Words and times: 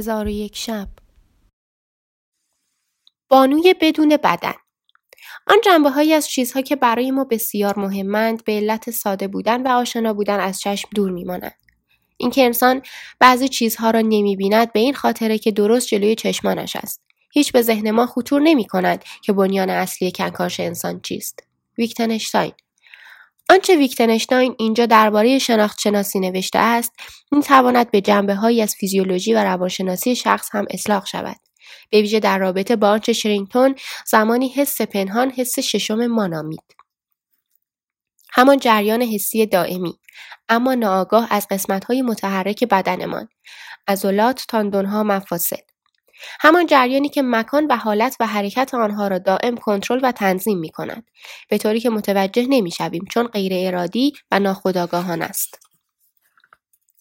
هزار 0.00 0.26
و 0.26 0.28
یک 0.28 0.56
شب. 0.56 0.88
بانوی 3.28 3.74
بدون 3.80 4.08
بدن. 4.08 4.54
آن 5.46 5.58
جنبه 5.64 5.90
هایی 5.90 6.12
از 6.12 6.28
چیزها 6.28 6.62
که 6.62 6.76
برای 6.76 7.10
ما 7.10 7.24
بسیار 7.24 7.78
مهمند 7.78 8.44
به 8.44 8.52
علت 8.52 8.90
ساده 8.90 9.28
بودن 9.28 9.62
و 9.62 9.68
آشنا 9.68 10.12
بودن 10.14 10.40
از 10.40 10.60
چشم 10.60 10.88
دور 10.94 11.10
میمانند. 11.10 11.54
اینکه 12.16 12.44
انسان 12.44 12.82
بعضی 13.18 13.48
چیزها 13.48 13.90
را 13.90 14.00
نمی 14.00 14.36
بیند 14.36 14.72
به 14.72 14.80
این 14.80 14.94
خاطره 14.94 15.38
که 15.38 15.50
درست 15.50 15.88
جلوی 15.88 16.14
چشمانش 16.14 16.76
است. 16.76 17.02
هیچ 17.32 17.52
به 17.52 17.62
ذهن 17.62 17.90
ما 17.90 18.06
خطور 18.06 18.40
نمی 18.40 18.64
کند 18.64 19.04
که 19.22 19.32
بنیان 19.32 19.70
اصلی 19.70 20.12
کنکاش 20.12 20.60
انسان 20.60 21.00
چیست. 21.00 21.42
ویکتنشتاین 21.78 22.52
آنچه 23.50 23.76
ویکتنشتاین 23.76 24.54
اینجا 24.58 24.86
درباره 24.86 25.38
شناخت 25.38 25.80
شناسی 25.80 26.20
نوشته 26.20 26.58
است 26.58 26.92
می 27.32 27.42
تواند 27.42 27.90
به 27.90 28.00
جنبه 28.00 28.34
هایی 28.34 28.62
از 28.62 28.74
فیزیولوژی 28.74 29.34
و 29.34 29.44
روانشناسی 29.44 30.16
شخص 30.16 30.48
هم 30.52 30.66
اصلاق 30.70 31.06
شود. 31.06 31.36
به 31.90 32.00
ویژه 32.00 32.20
در 32.20 32.38
رابطه 32.38 32.76
با 32.76 32.88
آنچه 32.88 33.12
شرینگتون 33.12 33.74
زمانی 34.06 34.48
حس 34.48 34.80
پنهان 34.80 35.30
حس 35.30 35.58
ششم 35.58 36.06
ما 36.06 36.26
نامید. 36.26 36.76
همان 38.32 38.58
جریان 38.58 39.02
حسی 39.02 39.46
دائمی 39.46 39.98
اما 40.48 40.74
ناآگاه 40.74 41.26
از 41.30 41.46
قسمت‌های 41.50 42.02
متحرک 42.02 42.64
بدنمان. 42.64 43.28
عضلات 43.88 44.44
تاندونها 44.48 45.02
مفاصل. 45.02 45.69
همان 46.40 46.66
جریانی 46.66 47.08
که 47.08 47.22
مکان 47.22 47.66
و 47.66 47.76
حالت 47.76 48.16
و 48.20 48.26
حرکت 48.26 48.74
آنها 48.74 49.08
را 49.08 49.18
دائم 49.18 49.56
کنترل 49.56 50.00
و 50.02 50.12
تنظیم 50.12 50.58
می 50.58 50.70
کند 50.70 51.10
به 51.48 51.58
طوری 51.58 51.80
که 51.80 51.90
متوجه 51.90 52.46
نمی 52.48 52.70
شویم 52.70 53.04
چون 53.10 53.26
غیر 53.26 53.52
ارادی 53.54 54.12
و 54.30 54.38
ناخودآگاهان 54.38 55.22
است. 55.22 55.58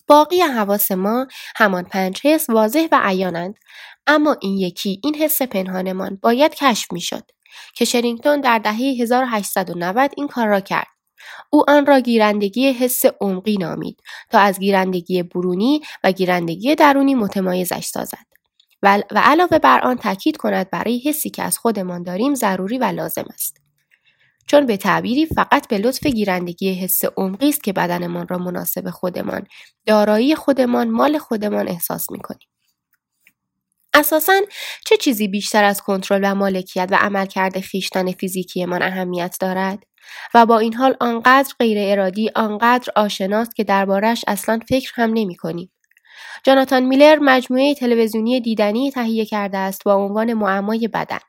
باقی 0.08 0.42
حواس 0.42 0.92
ما 0.92 1.28
همان 1.56 1.84
پنج 1.84 2.22
حس 2.24 2.50
واضح 2.50 2.88
و 2.92 3.00
عیانند 3.04 3.56
اما 4.08 4.38
این 4.42 4.58
یکی 4.58 5.00
این 5.04 5.16
حس 5.16 5.42
پنهانمان 5.42 6.20
باید 6.22 6.56
کشف 6.56 6.92
می 6.92 7.02
شد 7.02 7.24
که 7.76 7.86
شرینگتون 7.86 8.42
در 8.42 8.60
دهه 8.60 8.76
1890 8.76 10.12
این 10.18 10.28
کار 10.28 10.48
را 10.48 10.60
کرد. 10.60 10.88
او 11.50 11.70
آن 11.70 11.86
را 11.86 12.00
گیرندگی 12.00 12.74
حس 12.74 13.02
عمقی 13.22 13.58
نامید 13.58 14.02
تا 14.30 14.40
از 14.40 14.60
گیرندگی 14.60 15.24
برونی 15.24 15.82
و 16.04 16.12
گیرندگی 16.12 16.76
درونی 16.76 17.16
متمایزش 17.16 17.86
سازد. 17.86 18.29
و, 18.84 19.04
علاوه 19.16 19.60
بر 19.60 19.80
آن 19.80 19.98
تاکید 19.98 20.38
کند 20.38 20.70
برای 20.70 21.00
حسی 21.00 21.30
که 21.30 21.44
از 21.44 21.58
خودمان 21.58 22.04
داریم 22.04 22.36
ضروری 22.36 22.78
و 22.78 22.84
لازم 22.84 23.26
است. 23.34 23.58
چون 24.48 24.66
به 24.66 24.78
تعبیری 24.78 25.26
فقط 25.26 25.68
به 25.68 25.78
لطف 25.78 26.06
گیرندگی 26.08 26.74
حس 26.74 27.02
عمقی 27.18 27.50
است 27.50 27.64
که 27.64 27.74
بدنمان 27.74 28.28
را 28.28 28.38
مناسب 28.38 28.90
خودمان، 28.90 29.48
دارایی 29.86 30.36
خودمان، 30.36 30.90
مال 30.90 31.18
خودمان 31.18 31.68
احساس 31.68 32.12
می‌کنیم. 32.12 32.48
اساسا 33.94 34.42
چه 34.86 34.98
چیزی 34.98 35.28
بیشتر 35.28 35.64
از 35.64 35.82
کنترل 35.82 36.20
و 36.24 36.36
مالکیت 36.36 36.88
و 36.92 36.96
عملکرد 36.96 37.60
خیشتن 37.60 38.12
فیزیکیمان 38.12 38.82
اهمیت 38.82 39.38
دارد 39.40 39.84
و 40.34 40.46
با 40.46 40.60
این 40.60 40.74
حال 40.74 40.96
آنقدر 41.00 41.54
غیر 41.60 41.78
ارادی 41.82 42.30
آنقدر 42.36 42.94
آشناست 42.96 43.56
که 43.56 43.64
دربارش 43.64 44.26
اصلا 44.28 44.60
فکر 44.70 44.92
هم 44.96 45.10
نمی 45.14 45.36
کنیم. 45.36 45.72
جاناتان 46.44 46.84
میلر 46.84 47.20
مجموعه 47.20 47.76
تلویزیونی 47.76 48.42
دیدنی 48.42 48.92
تهیه 48.92 49.26
کرده 49.26 49.58
است 49.58 49.84
با 49.84 49.94
عنوان 49.94 50.34
معمای 50.34 50.88
بدن. 50.88 51.20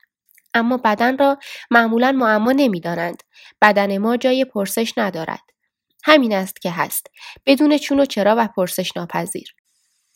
اما 0.53 0.77
بدن 0.77 1.17
را 1.17 1.37
معمولا 1.71 2.11
معما 2.11 2.51
نمی‌دانند. 2.51 3.23
بدن 3.61 3.97
ما 3.97 4.17
جای 4.17 4.45
پرسش 4.45 4.93
ندارد. 4.97 5.41
همین 6.03 6.33
است 6.33 6.61
که 6.61 6.71
هست. 6.71 7.07
بدون 7.45 7.77
چون 7.77 7.99
و 7.99 8.05
چرا 8.05 8.35
و 8.37 8.47
پرسش 8.55 8.97
ناپذیر. 8.97 9.55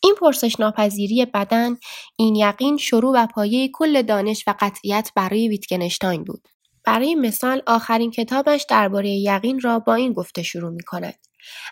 این 0.02 0.14
پرسش 0.20 0.60
ناپذیری 0.60 1.24
بدن 1.24 1.76
این 2.16 2.36
یقین 2.36 2.76
شروع 2.76 3.22
و 3.22 3.26
پایه 3.26 3.68
کل 3.68 4.02
دانش 4.02 4.44
و 4.46 4.54
قطعیت 4.60 5.10
برای 5.16 5.48
ویتگنشتاین 5.48 6.24
بود. 6.24 6.48
برای 6.84 7.14
مثال 7.14 7.62
آخرین 7.66 8.10
کتابش 8.10 8.66
درباره 8.68 9.10
یقین 9.10 9.60
را 9.60 9.78
با 9.78 9.94
این 9.94 10.12
گفته 10.12 10.42
شروع 10.42 10.70
می 10.70 10.82
کند. 10.82 11.25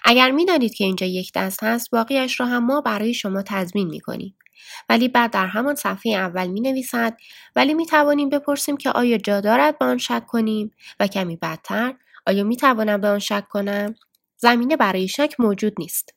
اگر 0.04 0.30
می‌دانید 0.30 0.74
که 0.74 0.84
اینجا 0.84 1.06
یک 1.06 1.32
دست 1.34 1.62
هست 1.62 1.90
باقیش 1.90 2.40
را 2.40 2.46
هم 2.46 2.64
ما 2.66 2.80
برای 2.80 3.14
شما 3.14 3.42
تضمین 3.42 3.88
می 3.88 4.00
کنیم. 4.00 4.36
ولی 4.88 5.08
بعد 5.08 5.30
در 5.30 5.46
همان 5.46 5.74
صفحه 5.74 6.12
اول 6.12 6.46
می 6.46 6.60
نویسد 6.60 7.16
ولی 7.56 7.74
می 7.74 7.86
توانیم 7.86 8.28
بپرسیم 8.28 8.76
که 8.76 8.90
آیا 8.90 9.18
جا 9.18 9.40
دارد 9.40 9.78
به 9.78 9.84
آن 9.84 9.98
شک 9.98 10.26
کنیم؟ 10.26 10.70
و 11.00 11.06
کمی 11.06 11.36
بعدتر 11.36 11.94
آیا 12.26 12.44
می 12.44 12.56
توانم 12.56 13.00
به 13.00 13.08
آن 13.08 13.18
شک 13.18 13.48
کنم؟ 13.48 13.94
زمینه 14.36 14.76
برای 14.76 15.08
شک 15.08 15.34
موجود 15.38 15.72
نیست. 15.78 16.14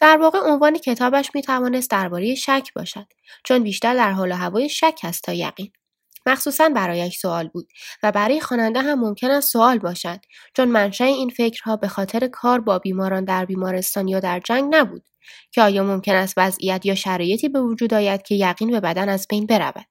در 0.00 0.16
واقع 0.16 0.38
عنوان 0.44 0.78
کتابش 0.78 1.30
می 1.34 1.42
توانست 1.42 1.90
درباره 1.90 2.34
شک 2.34 2.72
باشد 2.74 3.06
چون 3.44 3.62
بیشتر 3.62 3.94
در 3.94 4.12
حال 4.12 4.32
هوای 4.32 4.68
شک 4.68 5.00
است 5.02 5.22
تا 5.22 5.32
یقین. 5.32 5.72
مخصوصا 6.26 6.68
برایش 6.68 7.18
سوال 7.18 7.48
بود 7.48 7.68
و 8.02 8.12
برای 8.12 8.40
خواننده 8.40 8.82
هم 8.82 9.00
ممکن 9.00 9.30
است 9.30 9.52
سوال 9.52 9.78
باشد 9.78 10.20
چون 10.56 10.68
منشأ 10.68 11.04
این 11.04 11.30
فکرها 11.30 11.76
به 11.76 11.88
خاطر 11.88 12.26
کار 12.26 12.60
با 12.60 12.78
بیماران 12.78 13.24
در 13.24 13.44
بیمارستان 13.44 14.08
یا 14.08 14.20
در 14.20 14.40
جنگ 14.40 14.74
نبود 14.74 15.04
که 15.52 15.62
آیا 15.62 15.84
ممکن 15.84 16.14
است 16.14 16.34
وضعیت 16.36 16.86
یا 16.86 16.94
شرایطی 16.94 17.48
به 17.48 17.60
وجود 17.60 17.94
آید 17.94 18.22
که 18.22 18.34
یقین 18.34 18.70
به 18.70 18.80
بدن 18.80 19.08
از 19.08 19.26
بین 19.30 19.46
برود؟ 19.46 19.86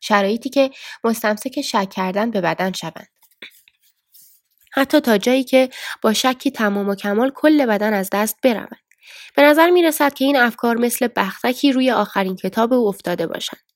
شرایطی 0.00 0.48
که 0.48 0.70
مستمسک 1.04 1.60
شک 1.60 1.90
کردن 1.90 2.30
به 2.30 2.40
بدن 2.40 2.72
شوند. 2.72 3.08
حتی 4.72 5.00
تا 5.00 5.18
جایی 5.18 5.44
که 5.44 5.68
با 6.02 6.12
شکی 6.12 6.50
تمام 6.50 6.88
و 6.88 6.94
کمال 6.94 7.30
کل 7.30 7.66
بدن 7.66 7.94
از 7.94 8.10
دست 8.12 8.36
برود. 8.42 8.78
به 9.36 9.42
نظر 9.42 9.70
می 9.70 9.82
رسد 9.82 10.14
که 10.14 10.24
این 10.24 10.36
افکار 10.36 10.76
مثل 10.76 11.08
بختکی 11.16 11.72
روی 11.72 11.90
آخرین 11.90 12.36
کتاب 12.36 12.72
او 12.72 12.88
افتاده 12.88 13.26
باشند. 13.26 13.73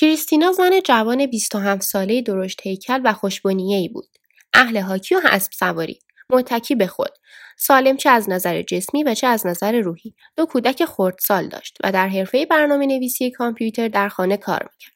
کریستینا 0.00 0.52
زن 0.52 0.80
جوان 0.84 1.26
27 1.26 1.82
ساله 1.82 2.22
درشت 2.22 2.60
هیکل 2.66 3.00
و 3.04 3.14
ای 3.48 3.88
بود. 3.88 4.08
اهل 4.54 4.76
هاکی 4.76 5.14
و 5.14 5.20
اسب 5.24 5.52
سواری. 5.52 5.98
متکی 6.30 6.74
به 6.74 6.86
خود. 6.86 7.10
سالم 7.58 7.96
چه 7.96 8.10
از 8.10 8.30
نظر 8.30 8.62
جسمی 8.62 9.04
و 9.04 9.14
چه 9.14 9.26
از 9.26 9.46
نظر 9.46 9.80
روحی. 9.80 10.14
دو 10.36 10.46
کودک 10.46 10.84
خردسال 10.84 11.48
داشت 11.48 11.78
و 11.84 11.92
در 11.92 12.08
حرفه 12.08 12.46
برنامه 12.46 12.86
نویسی 12.86 13.30
کامپیوتر 13.30 13.88
در 13.88 14.08
خانه 14.08 14.36
کار 14.36 14.62
می‌کرد. 14.62 14.94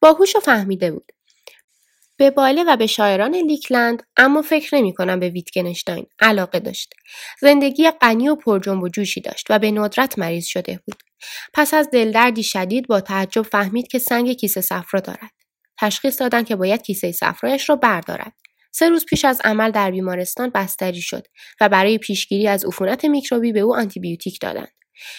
باهوش 0.00 0.36
و 0.36 0.40
فهمیده 0.40 0.92
بود. 0.92 1.12
به 2.22 2.30
باله 2.30 2.64
و 2.64 2.76
به 2.76 2.86
شاعران 2.86 3.34
لیکلند 3.34 4.02
اما 4.16 4.42
فکر 4.42 4.76
نمی 4.76 4.94
کنم 4.94 5.20
به 5.20 5.28
ویتگنشتاین 5.28 6.06
علاقه 6.20 6.60
داشت. 6.60 6.94
زندگی 7.40 7.90
غنی 7.90 8.28
و 8.28 8.34
پرجنب 8.34 8.82
و 8.82 8.88
جوشی 8.88 9.20
داشت 9.20 9.46
و 9.50 9.58
به 9.58 9.70
ندرت 9.70 10.18
مریض 10.18 10.46
شده 10.46 10.80
بود. 10.86 11.02
پس 11.54 11.74
از 11.74 11.90
دلدردی 11.90 12.42
شدید 12.42 12.88
با 12.88 13.00
تعجب 13.00 13.42
فهمید 13.42 13.88
که 13.88 13.98
سنگ 13.98 14.32
کیسه 14.32 14.60
صفرا 14.60 15.00
دارد. 15.00 15.30
تشخیص 15.78 16.20
دادند 16.20 16.46
که 16.46 16.56
باید 16.56 16.82
کیسه 16.82 17.12
صفرایش 17.12 17.68
را 17.68 17.76
بردارد. 17.76 18.32
سه 18.72 18.88
روز 18.88 19.04
پیش 19.04 19.24
از 19.24 19.40
عمل 19.44 19.70
در 19.70 19.90
بیمارستان 19.90 20.50
بستری 20.54 21.00
شد 21.00 21.26
و 21.60 21.68
برای 21.68 21.98
پیشگیری 21.98 22.48
از 22.48 22.64
عفونت 22.64 23.04
میکروبی 23.04 23.52
به 23.52 23.60
او 23.60 23.76
آنتیبیوتیک 23.76 24.40
دادند. 24.40 24.72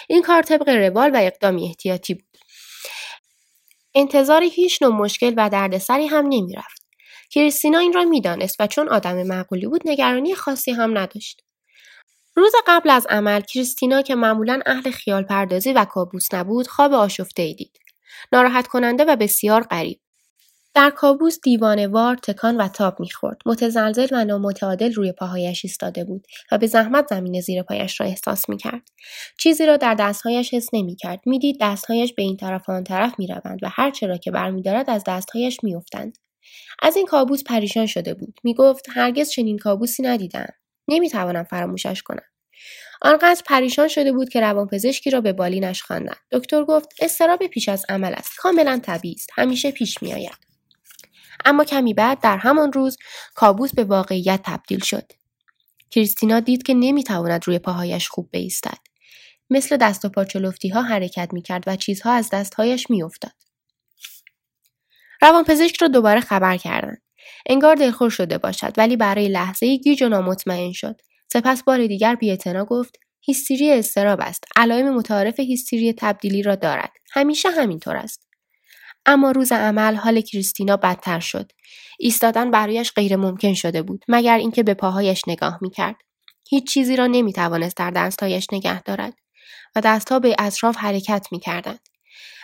این 0.09 0.21
کار 0.21 0.41
طبق 0.41 0.69
روال 0.69 1.11
و 1.15 1.17
اقدامی 1.21 1.65
احتیاطی 1.65 2.13
بود. 2.13 2.37
انتظار 3.95 4.43
هیچ 4.43 4.81
نوع 4.81 4.93
مشکل 4.93 5.33
و 5.37 5.49
دردسری 5.49 6.07
هم 6.07 6.25
نمی‌رفت. 6.29 6.82
کریستینا 7.33 7.79
این 7.79 7.93
را 7.93 8.03
می‌دانست 8.03 8.55
و 8.59 8.67
چون 8.67 8.89
آدم 8.89 9.23
معقولی 9.23 9.67
بود 9.67 9.81
نگرانی 9.85 10.35
خاصی 10.35 10.71
هم 10.71 10.97
نداشت. 10.97 11.41
روز 12.35 12.51
قبل 12.67 12.89
از 12.89 13.07
عمل 13.09 13.41
کریستینا 13.41 14.01
که 14.01 14.15
معمولا 14.15 14.59
اهل 14.65 14.91
خیال 14.91 15.23
پردازی 15.23 15.73
و 15.73 15.85
کابوس 15.85 16.33
نبود 16.33 16.67
خواب 16.67 16.93
آشفته 16.93 17.41
ای 17.41 17.53
دید. 17.53 17.79
ناراحت 18.31 18.67
کننده 18.67 19.05
و 19.05 19.15
بسیار 19.15 19.61
غریب. 19.61 19.99
در 20.73 20.89
کابوس 20.89 21.39
دیوانوار 21.43 22.15
تکان 22.15 22.57
و 22.57 22.67
تاب 22.67 22.99
می‌خورد 22.99 23.37
متزلزل 23.45 24.07
و 24.11 24.25
نامتعادل 24.25 24.93
روی 24.93 25.11
پاهایش 25.11 25.65
ایستاده 25.65 26.03
بود 26.03 26.27
و 26.51 26.57
به 26.57 26.67
زحمت 26.67 27.07
زمین 27.09 27.41
زیر 27.41 27.63
پایش 27.63 28.01
را 28.01 28.07
احساس 28.07 28.49
می‌کرد 28.49 28.81
چیزی 29.39 29.65
را 29.65 29.77
در 29.77 29.93
دستهایش 29.93 30.53
حس 30.53 30.69
نمی‌کرد 30.73 31.19
می‌دید 31.25 31.57
دستهایش 31.61 32.13
به 32.13 32.21
این 32.21 32.37
طرف 32.37 32.69
و 32.69 32.71
آن 32.71 32.83
طرف 32.83 33.19
می‌روند 33.19 33.59
و 33.61 33.69
هر 33.71 33.91
چرا 33.91 34.17
که 34.17 34.31
برمیدارد 34.31 34.89
از 34.89 35.03
دستهایش 35.07 35.63
میافتند 35.63 36.17
از 36.81 36.95
این 36.95 37.05
کابوس 37.05 37.43
پریشان 37.43 37.85
شده 37.85 38.13
بود. 38.13 38.39
می‌گفت 38.43 38.85
هرگز 38.89 39.29
چنین 39.29 39.57
کابوسی 39.57 40.03
ندیدم. 40.03 40.47
نمی‌توانم 40.87 41.43
فراموشش 41.43 42.01
کنم. 42.01 42.23
آنقدر 43.01 43.41
پریشان 43.45 43.87
شده 43.87 44.11
بود 44.11 44.29
که 44.29 44.41
روانپزشکی 44.41 45.09
را 45.09 45.21
به 45.21 45.33
بالینش 45.33 45.81
خواندند 45.81 46.17
دکتر 46.31 46.63
گفت 46.63 46.89
استراب 46.99 47.47
پیش 47.47 47.69
از 47.69 47.85
عمل 47.89 48.13
است. 48.13 48.31
کاملا 48.37 48.79
طبیعی 48.83 49.15
است. 49.15 49.29
همیشه 49.33 49.71
پیش 49.71 50.03
میآید. 50.03 50.37
اما 51.45 51.63
کمی 51.63 51.93
بعد 51.93 52.19
در 52.19 52.37
همان 52.37 52.73
روز 52.73 52.97
کابوس 53.35 53.73
به 53.73 53.83
واقعیت 53.83 54.39
تبدیل 54.45 54.79
شد. 54.79 55.11
کریستینا 55.91 56.39
دید 56.39 56.63
که 56.63 56.73
نمی‌تواند 56.73 57.47
روی 57.47 57.59
پاهایش 57.59 58.07
خوب 58.07 58.31
بایستد 58.33 58.77
مثل 59.49 59.77
دست 59.77 60.05
و 60.05 60.09
پا 60.09 60.25
چلفتی 60.25 60.69
ها 60.69 60.81
حرکت 60.81 61.29
می‌کرد 61.33 61.63
و 61.67 61.75
چیزها 61.75 62.11
از 62.11 62.29
دستهایش 62.29 62.89
میافتاد. 62.89 63.33
روانپزشک 65.23 65.81
را 65.81 65.87
دوباره 65.87 66.19
خبر 66.19 66.57
کردند 66.57 67.01
انگار 67.49 67.75
دلخور 67.75 68.09
شده 68.09 68.37
باشد 68.37 68.73
ولی 68.77 68.97
برای 68.97 69.27
لحظه 69.27 69.75
گیج 69.75 70.03
و 70.03 70.09
نامطمئن 70.09 70.71
شد. 70.71 70.95
سپس 71.33 71.63
بار 71.63 71.87
دیگر 71.87 72.15
بیاعتنا 72.15 72.65
گفت 72.65 72.97
هیستری 73.21 73.71
استراب 73.71 74.19
است. 74.21 74.43
علائم 74.55 74.95
متعارف 74.95 75.39
هیستری 75.39 75.93
تبدیلی 75.93 76.43
را 76.43 76.55
دارد. 76.55 76.91
همیشه 77.11 77.49
همینطور 77.49 77.95
است. 77.95 78.27
اما 79.05 79.31
روز 79.31 79.51
عمل 79.51 79.95
حال 79.95 80.21
کریستینا 80.21 80.77
بدتر 80.77 81.19
شد. 81.19 81.51
ایستادن 81.99 82.51
برایش 82.51 82.91
غیر 82.95 83.15
ممکن 83.15 83.53
شده 83.53 83.81
بود 83.81 84.05
مگر 84.07 84.37
اینکه 84.37 84.63
به 84.63 84.73
پاهایش 84.73 85.21
نگاه 85.27 85.57
می‌کرد. 85.61 85.95
هیچ 86.49 86.73
چیزی 86.73 86.95
را 86.95 87.07
نمی‌توانست 87.07 87.77
در 87.77 87.91
دستهایش 87.91 88.47
نگه 88.51 88.81
دارد 88.81 89.13
و 89.75 89.81
دستها 89.81 90.19
به 90.19 90.35
اطراف 90.39 90.77
حرکت 90.77 91.27
می‌کردند 91.31 91.79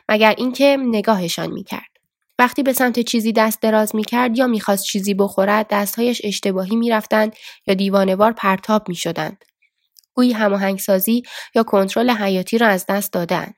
مگر 0.09 0.35
اینکه 0.37 0.77
نگاهشان 0.79 1.51
می‌کرد. 1.51 1.88
وقتی 2.39 2.63
به 2.63 2.73
سمت 2.73 2.99
چیزی 2.99 3.33
دست 3.33 3.61
دراز 3.61 3.95
می‌کرد 3.95 4.37
یا 4.37 4.47
می‌خواست 4.47 4.83
چیزی 4.83 5.13
بخورد 5.13 5.67
دستهایش 5.69 6.21
اشتباهی 6.23 6.75
می‌رفتند 6.75 7.35
یا 7.67 7.73
دیوانوار 7.73 8.31
پرتاب 8.31 8.89
می‌شدند 8.89 9.45
گویی 10.13 10.33
هماهنگسازی 10.33 11.23
یا 11.55 11.63
کنترل 11.63 12.09
حیاتی 12.09 12.57
را 12.57 12.67
از 12.67 12.85
دست 12.89 13.13
دادند 13.13 13.55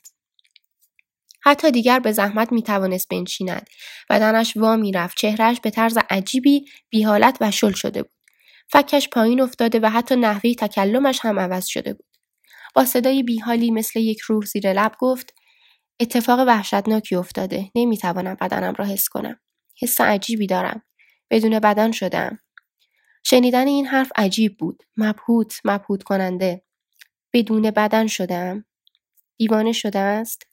حتی 1.43 1.71
دیگر 1.71 1.99
به 1.99 2.11
زحمت 2.11 2.51
می 2.51 2.63
توانست 2.63 3.09
بنشیند. 3.09 3.67
بدنش 4.09 4.57
وا 4.57 4.75
می 4.75 4.91
رفت. 4.91 5.17
چهرش 5.17 5.59
به 5.59 5.69
طرز 5.69 5.97
عجیبی 6.09 6.65
بیحالت 6.89 7.37
و 7.41 7.51
شل 7.51 7.71
شده 7.71 8.03
بود. 8.03 8.11
فکش 8.71 9.09
پایین 9.09 9.41
افتاده 9.41 9.79
و 9.79 9.89
حتی 9.89 10.15
نحوه 10.15 10.53
تکلمش 10.53 11.19
هم 11.21 11.39
عوض 11.39 11.65
شده 11.65 11.93
بود. 11.93 12.05
با 12.75 12.85
صدای 12.85 13.23
بیحالی 13.23 13.71
مثل 13.71 13.99
یک 13.99 14.19
روح 14.19 14.45
زیر 14.45 14.73
لب 14.73 14.91
گفت 14.99 15.33
اتفاق 16.01 16.39
وحشتناکی 16.47 17.15
افتاده. 17.15 17.71
نمی‌توانم 17.75 18.37
بدنم 18.41 18.73
را 18.77 18.85
حس 18.85 19.09
کنم. 19.09 19.39
حس 19.81 20.01
عجیبی 20.01 20.47
دارم. 20.47 20.83
بدون 21.29 21.59
بدن 21.59 21.91
شدم. 21.91 22.39
شنیدن 23.23 23.67
این 23.67 23.85
حرف 23.87 24.11
عجیب 24.15 24.57
بود. 24.57 24.83
مبهوت، 24.97 25.61
مبهوت 25.65 26.03
کننده. 26.03 26.63
بدون 27.33 27.71
بدن 27.71 28.07
شدم. 28.07 28.65
دیوانه 29.37 29.71
شده 29.71 29.99
است. 29.99 30.43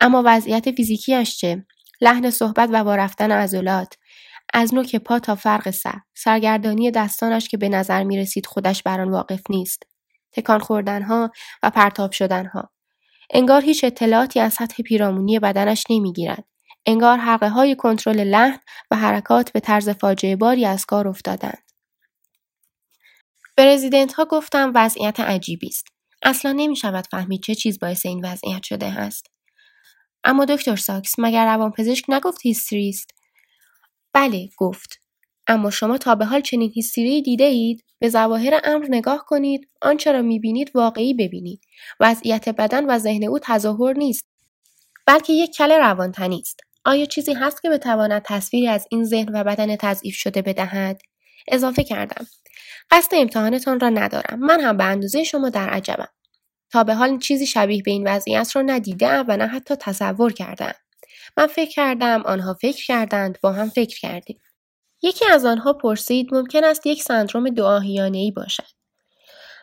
اما 0.00 0.22
وضعیت 0.26 0.70
فیزیکیش 0.70 1.38
چه؟ 1.38 1.66
لحن 2.00 2.30
صحبت 2.30 2.68
و 2.72 2.76
وارفتن 2.76 3.32
عضلات 3.32 3.94
از 4.54 4.74
نوک 4.74 4.96
پا 4.96 5.18
تا 5.18 5.34
فرق 5.34 5.70
سر 5.70 5.98
سرگردانی 6.14 6.90
دستانش 6.90 7.48
که 7.48 7.56
به 7.56 7.68
نظر 7.68 8.04
می 8.04 8.18
رسید 8.18 8.46
خودش 8.46 8.82
بر 8.82 9.00
آن 9.00 9.10
واقف 9.10 9.42
نیست 9.50 9.82
تکان 10.32 10.58
خوردنها 10.58 11.30
و 11.62 11.70
پرتاب 11.70 12.12
شدنها 12.12 12.70
انگار 13.30 13.64
هیچ 13.64 13.84
اطلاعاتی 13.84 14.40
از 14.40 14.54
سطح 14.54 14.82
پیرامونی 14.82 15.38
بدنش 15.38 15.84
نمی‌گیرد 15.90 16.44
انگار 16.86 17.18
حلقه 17.18 17.48
های 17.48 17.76
کنترل 17.76 18.24
لحن 18.24 18.58
و 18.90 18.96
حرکات 18.96 19.52
به 19.52 19.60
طرز 19.60 19.88
فاجعه 19.88 20.36
باری 20.36 20.66
از 20.66 20.86
کار 20.86 21.08
افتادند. 21.08 21.62
به 23.56 23.64
رزیدنت 23.66 24.12
ها 24.12 24.24
گفتم 24.24 24.72
وضعیت 24.74 25.20
عجیبی 25.20 25.66
است. 25.66 25.86
اصلا 26.22 26.52
نمی 26.52 26.76
شود 26.76 27.06
فهمید 27.10 27.42
چه 27.42 27.54
چیز 27.54 27.78
باعث 27.78 28.06
این 28.06 28.24
وضعیت 28.24 28.62
شده 28.62 28.86
است. 28.86 29.26
اما 30.24 30.44
دکتر 30.44 30.76
ساکس 30.76 31.14
مگر 31.18 31.44
روانپزشک 31.46 32.04
نگفت 32.08 32.40
هیستری 32.42 32.88
است؟ 32.88 33.10
بله 34.12 34.48
گفت. 34.56 35.00
اما 35.46 35.70
شما 35.70 35.98
تا 35.98 36.14
به 36.14 36.24
حال 36.24 36.40
چنین 36.40 36.70
هیستری 36.74 37.22
دیده 37.22 37.44
اید؟ 37.44 37.84
به 38.00 38.08
ظواهر 38.08 38.60
امر 38.64 38.86
نگاه 38.90 39.24
کنید 39.26 39.68
آنچه 39.82 40.12
را 40.12 40.22
می‌بینید 40.22 40.70
واقعی 40.74 41.14
ببینید. 41.14 41.60
وضعیت 42.00 42.48
بدن 42.48 42.84
و 42.90 42.98
ذهن 42.98 43.24
او 43.24 43.38
تظاهر 43.42 43.92
نیست 43.96 44.26
بلکه 45.06 45.32
یک 45.32 45.56
کل 45.56 45.72
روانتنی 45.72 46.38
است. 46.40 46.60
آیا 46.84 47.04
چیزی 47.04 47.32
هست 47.32 47.62
که 47.62 47.70
بتواند 47.70 48.22
تصویری 48.24 48.68
از 48.68 48.86
این 48.90 49.04
ذهن 49.04 49.28
و 49.34 49.44
بدن 49.44 49.76
تضعیف 49.76 50.14
شده 50.14 50.42
بدهد؟ 50.42 51.00
اضافه 51.48 51.84
کردم. 51.84 52.26
قصد 52.90 53.14
امتحانتان 53.14 53.80
را 53.80 53.88
ندارم. 53.88 54.38
من 54.38 54.60
هم 54.60 54.76
به 54.76 54.84
اندازه 54.84 55.24
شما 55.24 55.48
در 55.48 55.68
عجبم. 55.68 56.08
تا 56.72 56.84
به 56.84 56.94
حال 56.94 57.18
چیزی 57.18 57.46
شبیه 57.46 57.82
به 57.82 57.90
این 57.90 58.08
وضعیت 58.08 58.56
را 58.56 58.62
ندیدم 58.62 59.24
و 59.28 59.36
نه 59.36 59.46
حتی 59.46 59.76
تصور 59.76 60.32
کردم. 60.32 60.72
من 61.36 61.46
فکر 61.46 61.70
کردم 61.70 62.22
آنها 62.22 62.54
فکر 62.54 62.86
کردند 62.86 63.38
با 63.42 63.52
هم 63.52 63.68
فکر 63.68 64.00
کردیم. 64.00 64.40
یکی 65.02 65.24
از 65.26 65.44
آنها 65.44 65.72
پرسید 65.72 66.34
ممکن 66.34 66.64
است 66.64 66.86
یک 66.86 67.02
سندروم 67.02 67.48
دو 67.48 67.64
ای 67.64 68.32
باشد. 68.36 68.66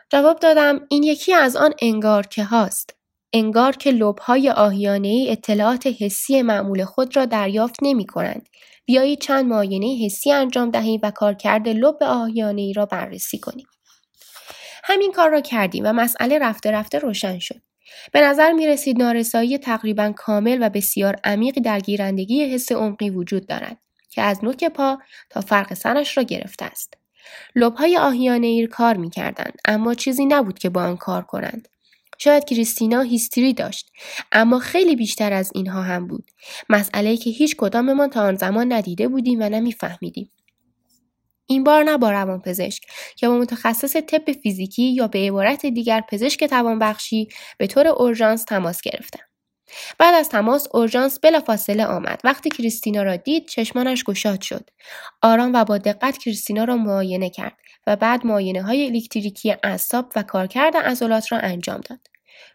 جواب 0.10 0.40
دادم 0.40 0.80
این 0.90 1.04
یکی 1.04 1.34
از 1.34 1.56
آن 1.56 1.74
انگار 1.82 2.28
که 2.28 2.44
هاست. 2.44 2.96
انگار 3.34 3.76
که 3.76 3.92
لبهای 3.92 4.50
ای 4.50 5.32
اطلاعات 5.32 5.88
حسی 5.88 6.42
معمول 6.42 6.86
خود 6.86 7.16
را 7.16 7.26
دریافت 7.26 7.76
نمی 7.82 8.06
کنند. 8.06 8.50
بیایید 8.86 9.22
چند 9.22 9.46
معاینه 9.46 10.06
حسی 10.06 10.32
انجام 10.32 10.72
دهیم 10.72 11.00
و 11.04 11.12
کارکرد 11.12 11.68
لب 11.68 12.04
ای 12.04 12.74
را 12.74 12.86
بررسی 12.86 13.40
کنیم. 13.40 13.68
همین 14.84 15.12
کار 15.12 15.30
را 15.30 15.42
کردیم 15.42 15.84
و 15.86 15.94
مسئله 15.94 16.40
رفته 16.40 16.72
رفته 16.72 17.00
روشن 17.00 17.40
شد. 17.40 17.62
به 18.14 18.22
نظر 18.22 18.52
می 18.52 18.68
رسید 18.68 19.02
نارسایی 19.02 19.58
تقریبا 19.58 20.14
کامل 20.16 20.58
و 20.62 20.70
بسیار 20.70 21.16
عمیقی 21.24 21.62
در 21.62 21.80
گیرندگی 21.80 22.46
حس 22.46 22.72
عمقی 22.72 23.10
وجود 23.10 23.48
دارد 23.48 23.78
که 24.18 24.24
از 24.24 24.44
نوک 24.44 24.64
پا 24.64 24.98
تا 25.30 25.42
فرق 25.42 25.74
سرش 25.74 26.18
را 26.18 26.24
گرفته 26.24 26.66
است. 26.66 26.94
لبهای 27.56 27.98
آهیانه 27.98 28.48
ایر 28.48 28.70
کار 28.70 28.98
می 28.98 29.10
کردند 29.10 29.54
اما 29.66 29.94
چیزی 29.94 30.26
نبود 30.26 30.60
که 30.60 30.70
با 30.70 30.84
آن 30.84 30.98
کار 30.98 31.22
کنند. 31.22 31.68
شاید 32.18 32.46
کریستینا 32.46 33.02
هیستری 33.02 33.54
داشت 33.54 33.92
اما 34.32 34.60
خیلی 34.60 34.96
بیشتر 34.96 35.34
از 35.34 35.52
اینها 35.56 35.82
هم 35.82 36.08
بود 36.08 36.32
مسئله 36.70 37.18
که 37.18 37.30
هیچ 37.30 37.56
کداممان 37.56 38.10
تا 38.10 38.22
آن 38.22 38.36
زمان 38.36 38.74
ندیده 38.74 39.08
بودیم 39.08 39.40
و 39.42 39.50
نمیفهمیدیم 39.50 40.32
این 41.46 41.64
بار 41.64 41.84
نه 41.84 41.98
با 41.98 42.12
روانپزشک 42.12 42.84
که 43.16 43.28
با 43.28 43.38
متخصص 43.38 43.96
طب 43.96 44.32
فیزیکی 44.32 44.84
یا 44.84 45.08
به 45.08 45.20
عبارت 45.20 45.66
دیگر 45.66 46.04
پزشک 46.10 46.44
توانبخشی 46.44 47.28
به 47.58 47.68
طور 47.68 47.88
اورژانس 47.88 48.44
تماس 48.44 48.82
گرفتم. 48.82 49.27
بعد 49.98 50.16
از 50.16 50.30
تماس 50.30 50.68
اورژانس 50.72 51.20
بلافاصله 51.20 51.86
آمد. 51.86 52.22
وقتی 52.24 52.50
کریستینا 52.50 53.04
را 53.04 53.16
دید 53.16 53.48
چشمانش 53.48 54.04
گشاد 54.04 54.42
شد. 54.42 54.70
آرام 55.22 55.52
و 55.54 55.66
با 55.66 55.78
دقت 55.78 56.18
کریستینا 56.18 56.64
را 56.64 56.78
معاینه 56.78 57.30
کرد 57.30 57.58
و 57.88 57.96
بعد 57.96 58.26
معاینه 58.26 58.64
های 58.64 58.86
الکتریکی 58.86 59.56
اعصاب 59.64 60.12
و 60.16 60.24
کارکرد 60.24 60.78
عضلات 60.78 61.32
را 61.32 61.38
انجام 61.38 61.82
داد. 61.82 62.00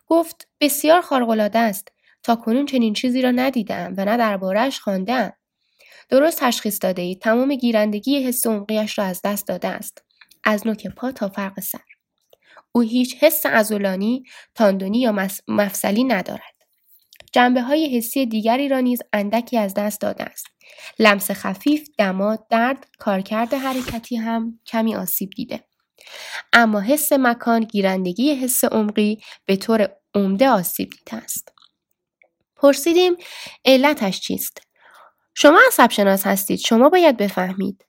گفت 0.07 0.49
بسیار 0.61 1.01
خارق‌العاده 1.01 1.59
است. 1.59 1.89
تا 2.23 2.37
کنون 2.37 2.67
چنین 2.67 2.95
چیزی 2.95 3.23
را 3.23 3.31
ندیدم 3.31 3.95
و 3.97 4.05
نه 4.05 4.17
دربارهاش 4.17 4.81
خواندهام. 4.81 5.33
درست 6.09 6.41
تشخیص 6.41 6.79
داده 6.83 7.03
اید 7.03 7.21
تمام 7.21 7.55
گیرندگی 7.55 8.25
حس 8.25 8.47
عمقیش 8.47 8.99
را 8.99 9.05
از 9.05 9.21
دست 9.25 9.47
داده 9.47 9.69
است. 9.69 10.05
از 10.45 10.67
نوک 10.67 10.87
پا 10.87 11.13
تا 11.13 11.29
فرق 11.29 11.61
سر. 11.61 11.79
او 12.73 12.81
هیچ 12.81 13.17
حس 13.21 13.47
ازولانی 13.47 14.25
تاندونی 14.55 15.01
یا 15.01 15.29
مفصلی 15.49 16.05
ندارد. 16.05 16.52
جنبه 17.33 17.63
های 17.63 17.97
حسی 17.97 18.27
دیگری 18.27 18.69
را 18.69 18.81
نیز 18.81 19.03
اندکی 19.13 19.59
از 19.59 19.75
دست 19.75 20.01
داده 20.01 20.25
است. 20.25 20.47
لمس 20.99 21.31
خفیف 21.31 21.89
دما 21.99 22.39
درد 22.51 22.87
کارکرد 22.99 23.55
حرکتی 23.55 24.17
هم 24.17 24.61
کمی 24.67 24.97
آسیب 24.97 25.31
دیده. 25.31 25.65
اما 26.53 26.81
حس 26.81 27.13
مکان 27.13 27.65
گیرندگی 27.65 28.35
حس 28.35 28.65
عمقی 28.65 29.19
به 29.47 29.57
طور 29.57 29.89
عمده 30.15 30.49
آسیب 30.49 30.91
دیده 30.91 31.25
است. 31.25 31.53
پرسیدیم 32.57 33.17
علتش 33.65 34.21
چیست؟ 34.21 34.63
شما 35.35 35.61
عصب 35.69 35.91
شناس 35.91 36.27
هستید. 36.27 36.59
شما 36.59 36.89
باید 36.89 37.17
بفهمید. 37.17 37.87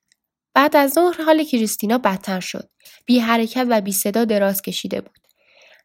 بعد 0.54 0.76
از 0.76 0.92
ظهر 0.92 1.24
حال 1.24 1.44
کریستینا 1.44 1.98
بدتر 1.98 2.40
شد. 2.40 2.70
بی 3.06 3.20
حرکت 3.20 3.66
و 3.70 3.82
بی 3.82 3.92
صدا 3.92 4.26
دراز 4.26 4.62
کشیده 4.62 5.02
بود. 5.02 5.23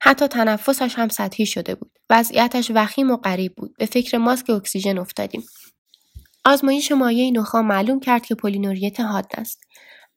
حتی 0.01 0.29
تنفسش 0.29 0.95
هم 0.97 1.09
سطحی 1.09 1.47
شده 1.47 1.75
بود. 1.75 1.91
وضعیتش 2.11 2.71
وخیم 2.75 3.11
و 3.11 3.17
غریب 3.17 3.55
بود. 3.57 3.77
به 3.79 3.87
فکر 3.87 4.19
ماسک 4.19 4.51
اکسیژن 4.51 4.99
افتادیم. 4.99 5.43
آزمایش 6.45 6.93
مایع 6.93 7.31
نخا 7.31 7.63
معلوم 7.63 8.01
کرد 8.01 8.27
که 8.27 8.35
پولینوریت 8.35 9.01
حاد 9.01 9.27
است. 9.35 9.61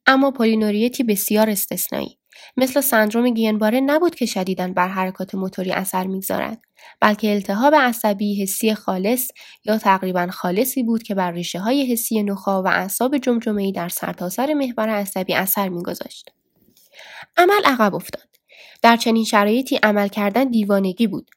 اما 0.06 0.32
پولینوریتی 0.32 1.04
بسیار 1.04 1.50
استثنایی. 1.50 2.18
مثل 2.58 2.82
سندروم 2.82 3.30
گینباره 3.34 3.80
نبود 3.80 4.16
که 4.16 4.26
شدیداً 4.26 4.68
بر 4.68 4.88
حرکات 4.88 5.36
موتوری 5.36 5.72
اثر 5.72 6.08
می‌گذارد 6.08 6.62
بلکه 7.00 7.32
التهاب 7.32 7.76
عصبی 7.76 8.42
حسی 8.42 8.74
خالص 8.74 9.28
یا 9.66 9.78
تقریبا 9.78 10.28
خالصی 10.28 10.84
بود 10.84 11.04
که 11.04 11.16
بر 11.16 11.32
ریشه 11.32 11.60
های 11.60 11.92
حسی 11.92 12.24
نخا 12.24 12.64
و 12.64 12.68
اعصاب 12.68 13.18
جمجمه 13.18 13.72
در 13.72 13.90
سرتاسر 13.90 14.54
محور 14.54 14.90
عصبی 14.90 15.34
اثر 15.34 15.70
میگذاشت. 15.70 16.30
عمل 17.38 17.62
عقب 17.66 17.96
افتاد. 17.96 18.31
در 18.82 18.98
چنین 18.98 19.24
شرایطی 19.24 19.80
عمل 19.84 20.08
کردن 20.08 20.44
دیوانگی 20.44 21.08
بود 21.08 21.30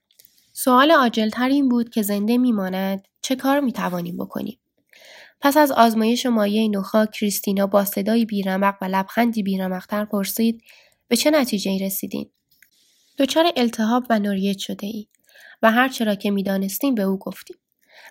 سوال 0.52 0.90
عاجلتر 0.90 1.48
این 1.48 1.68
بود 1.68 1.90
که 1.90 2.02
زنده 2.02 2.38
میماند 2.38 3.08
چه 3.22 3.36
کار 3.36 3.60
می‌توانیم 3.60 4.16
بکنیم 4.16 4.58
پس 5.40 5.56
از 5.56 5.72
آزمایش 5.72 6.26
مایع 6.26 6.68
نخا 6.68 7.06
کریستینا 7.06 7.66
با 7.66 7.84
صدایی 7.84 8.24
بیرمق 8.24 8.74
و 8.82 8.84
لبخندی 8.84 9.42
بیرمقتر 9.42 10.04
پرسید 10.04 10.62
به 11.08 11.16
چه 11.16 11.30
نتیجه 11.30 11.70
ای 11.70 11.78
رسیدین؟ 11.78 12.30
دچار 13.18 13.52
التهاب 13.56 14.06
و 14.10 14.18
نوریت 14.18 14.58
شده 14.58 14.86
ای 14.86 15.06
و 15.62 15.70
هر 15.70 15.88
چرا 15.88 16.14
که 16.14 16.30
می‌دانستیم 16.30 16.94
به 16.94 17.02
او 17.02 17.18
گفتیم. 17.18 17.56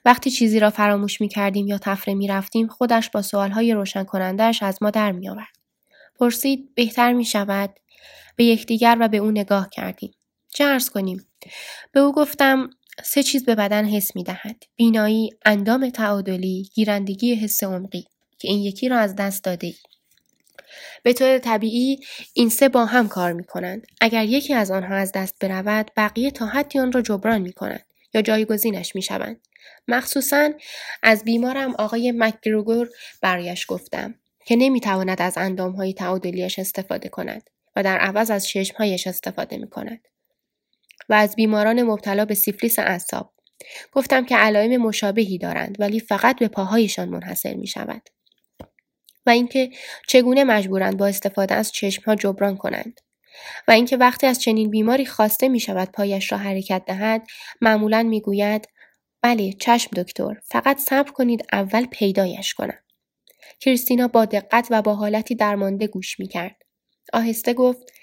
وقتی 0.06 0.32
چیزی 0.32 0.60
را 0.60 0.70
فراموش 0.70 1.22
می 1.22 1.28
کردیم 1.28 1.68
یا 1.68 1.78
تفره 1.78 2.14
می 2.14 2.28
رفتیم 2.28 2.68
خودش 2.68 3.10
با 3.10 3.22
سوالهای 3.22 3.74
روشن 3.74 4.04
کنندهش 4.04 4.64
از 4.64 4.78
ما 4.82 4.90
در 4.90 5.12
می 5.12 5.30
آورد. 5.30 5.56
پرسید 6.20 6.76
بهتر 6.76 7.14
می 7.14 7.26
شود 7.26 7.76
به 8.36 8.44
یکدیگر 8.44 8.98
و 9.00 9.08
به 9.08 9.18
او 9.18 9.32
نگاه 9.32 9.70
کردیم. 9.70 10.14
چه 10.50 10.64
ارز 10.64 10.90
کنیم 10.90 11.26
به 11.92 12.00
او 12.00 12.12
گفتم 12.12 12.70
سه 13.04 13.24
چیز 13.24 13.46
به 13.46 13.56
بدن 13.56 13.86
حس 13.86 14.16
می 14.16 14.24
دهد. 14.24 14.64
بینایی، 14.76 15.30
اندام 15.46 15.90
تعادلی، 15.90 16.70
گیرندگی 16.74 17.36
حس 17.36 17.64
عمقی 17.64 18.06
که 18.40 18.48
این 18.48 18.60
یکی 18.60 18.90
را 18.90 18.98
از 18.98 19.16
دست 19.16 19.44
داده 19.44 19.68
ای. 19.68 19.76
به 21.04 21.14
طور 21.14 21.38
طبیعی 21.38 22.00
این 22.34 22.50
سه 22.50 22.70
با 22.70 22.86
هم 22.86 23.08
کار 23.08 23.34
می 23.34 23.44
کنند. 23.44 23.88
اگر 24.02 24.26
یکی 24.26 24.54
از 24.54 24.72
آنها 24.72 24.96
از 24.96 25.12
دست 25.12 25.36
برود 25.40 25.92
بقیه 25.98 26.32
تا 26.32 26.46
حدی 26.46 26.80
آن 26.80 26.92
را 26.92 27.02
جبران 27.02 27.42
می 27.42 27.54
کنند 27.54 27.86
یا 28.14 28.22
جایگزینش 28.22 28.96
می 28.96 29.02
شوند. 29.02 29.48
مخصوصا 29.88 30.50
از 31.04 31.24
بیمارم 31.24 31.76
آقای 31.76 32.12
مکگروگور 32.12 32.90
برایش 33.22 33.66
گفتم 33.68 34.16
که 34.46 34.56
نمی 34.56 34.80
تواند 34.80 35.22
از 35.22 35.38
اندام 35.38 35.72
های 35.72 35.94
تعادلیش 35.94 36.60
استفاده 36.60 37.10
کند 37.10 37.50
و 37.76 37.84
در 37.84 37.98
عوض 37.98 38.32
از 38.32 38.48
چشمهایش 38.48 39.08
استفاده 39.08 39.58
می 39.58 39.70
کند. 39.70 40.08
و 41.10 41.14
از 41.14 41.36
بیماران 41.36 41.84
مبتلا 41.84 42.26
به 42.26 42.34
سیفلیس 42.34 42.80
اعصاب 42.80 43.34
گفتم 43.92 44.26
که 44.26 44.36
علائم 44.38 44.78
مشابهی 44.82 45.38
دارند 45.38 45.76
ولی 45.80 46.00
فقط 46.00 46.40
به 46.40 46.48
پاهایشان 46.48 47.10
منحصر 47.10 47.54
می 47.54 47.68
شود. 47.68 48.10
و 49.26 49.30
اینکه 49.30 49.70
چگونه 50.08 50.44
مجبورند 50.44 50.98
با 50.98 51.08
استفاده 51.08 51.56
از 51.56 51.72
چشمها 51.72 52.16
جبران 52.16 52.58
کنند 52.58 53.02
و 53.68 53.72
اینکه 53.72 53.98
وقتی 53.98 54.28
از 54.28 54.42
چنین 54.42 54.70
بیماری 54.70 55.06
خواسته 55.06 55.50
می 55.50 55.60
شود 55.60 55.92
پایش 55.92 56.32
را 56.32 56.38
حرکت 56.38 56.84
دهد 56.86 57.28
معمولا 57.62 58.04
می 58.04 58.22
گوید 58.22 58.68
بله 59.22 59.54
چشم 59.54 59.92
دکتر 59.96 60.40
فقط 60.44 60.80
صبر 60.80 61.12
کنید 61.12 61.46
اول 61.52 61.86
پیدایش 61.86 62.54
کنم 62.54 62.80
کریستینا 63.60 64.08
با 64.08 64.26
دقت 64.26 64.68
و 64.72 64.82
با 64.82 64.96
حالتی 64.96 65.36
درمانده 65.36 65.88
گوش 65.88 66.20
می 66.20 66.28
کرد. 66.28 66.56
آهسته 67.14 67.54
گفت 67.54 67.94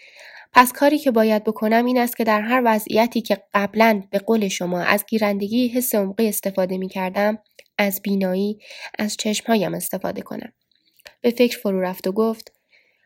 پس 0.52 0.72
کاری 0.72 0.98
که 0.98 1.10
باید 1.10 1.44
بکنم 1.44 1.84
این 1.84 1.98
است 1.98 2.16
که 2.16 2.24
در 2.24 2.40
هر 2.40 2.62
وضعیتی 2.64 3.20
که 3.20 3.38
قبلا 3.54 4.02
به 4.10 4.18
قول 4.18 4.48
شما 4.48 4.80
از 4.80 5.04
گیرندگی 5.08 5.68
حس 5.68 5.94
عمقی 5.94 6.28
استفاده 6.28 6.78
می 6.78 6.88
کردم 6.88 7.38
از 7.78 8.02
بینایی 8.02 8.58
از 8.98 9.16
چشمهایم 9.16 9.74
استفاده 9.74 10.22
کنم. 10.22 10.52
به 11.20 11.30
فکر 11.30 11.58
فرو 11.58 11.80
رفت 11.80 12.06
و 12.06 12.12
گفت 12.12 12.52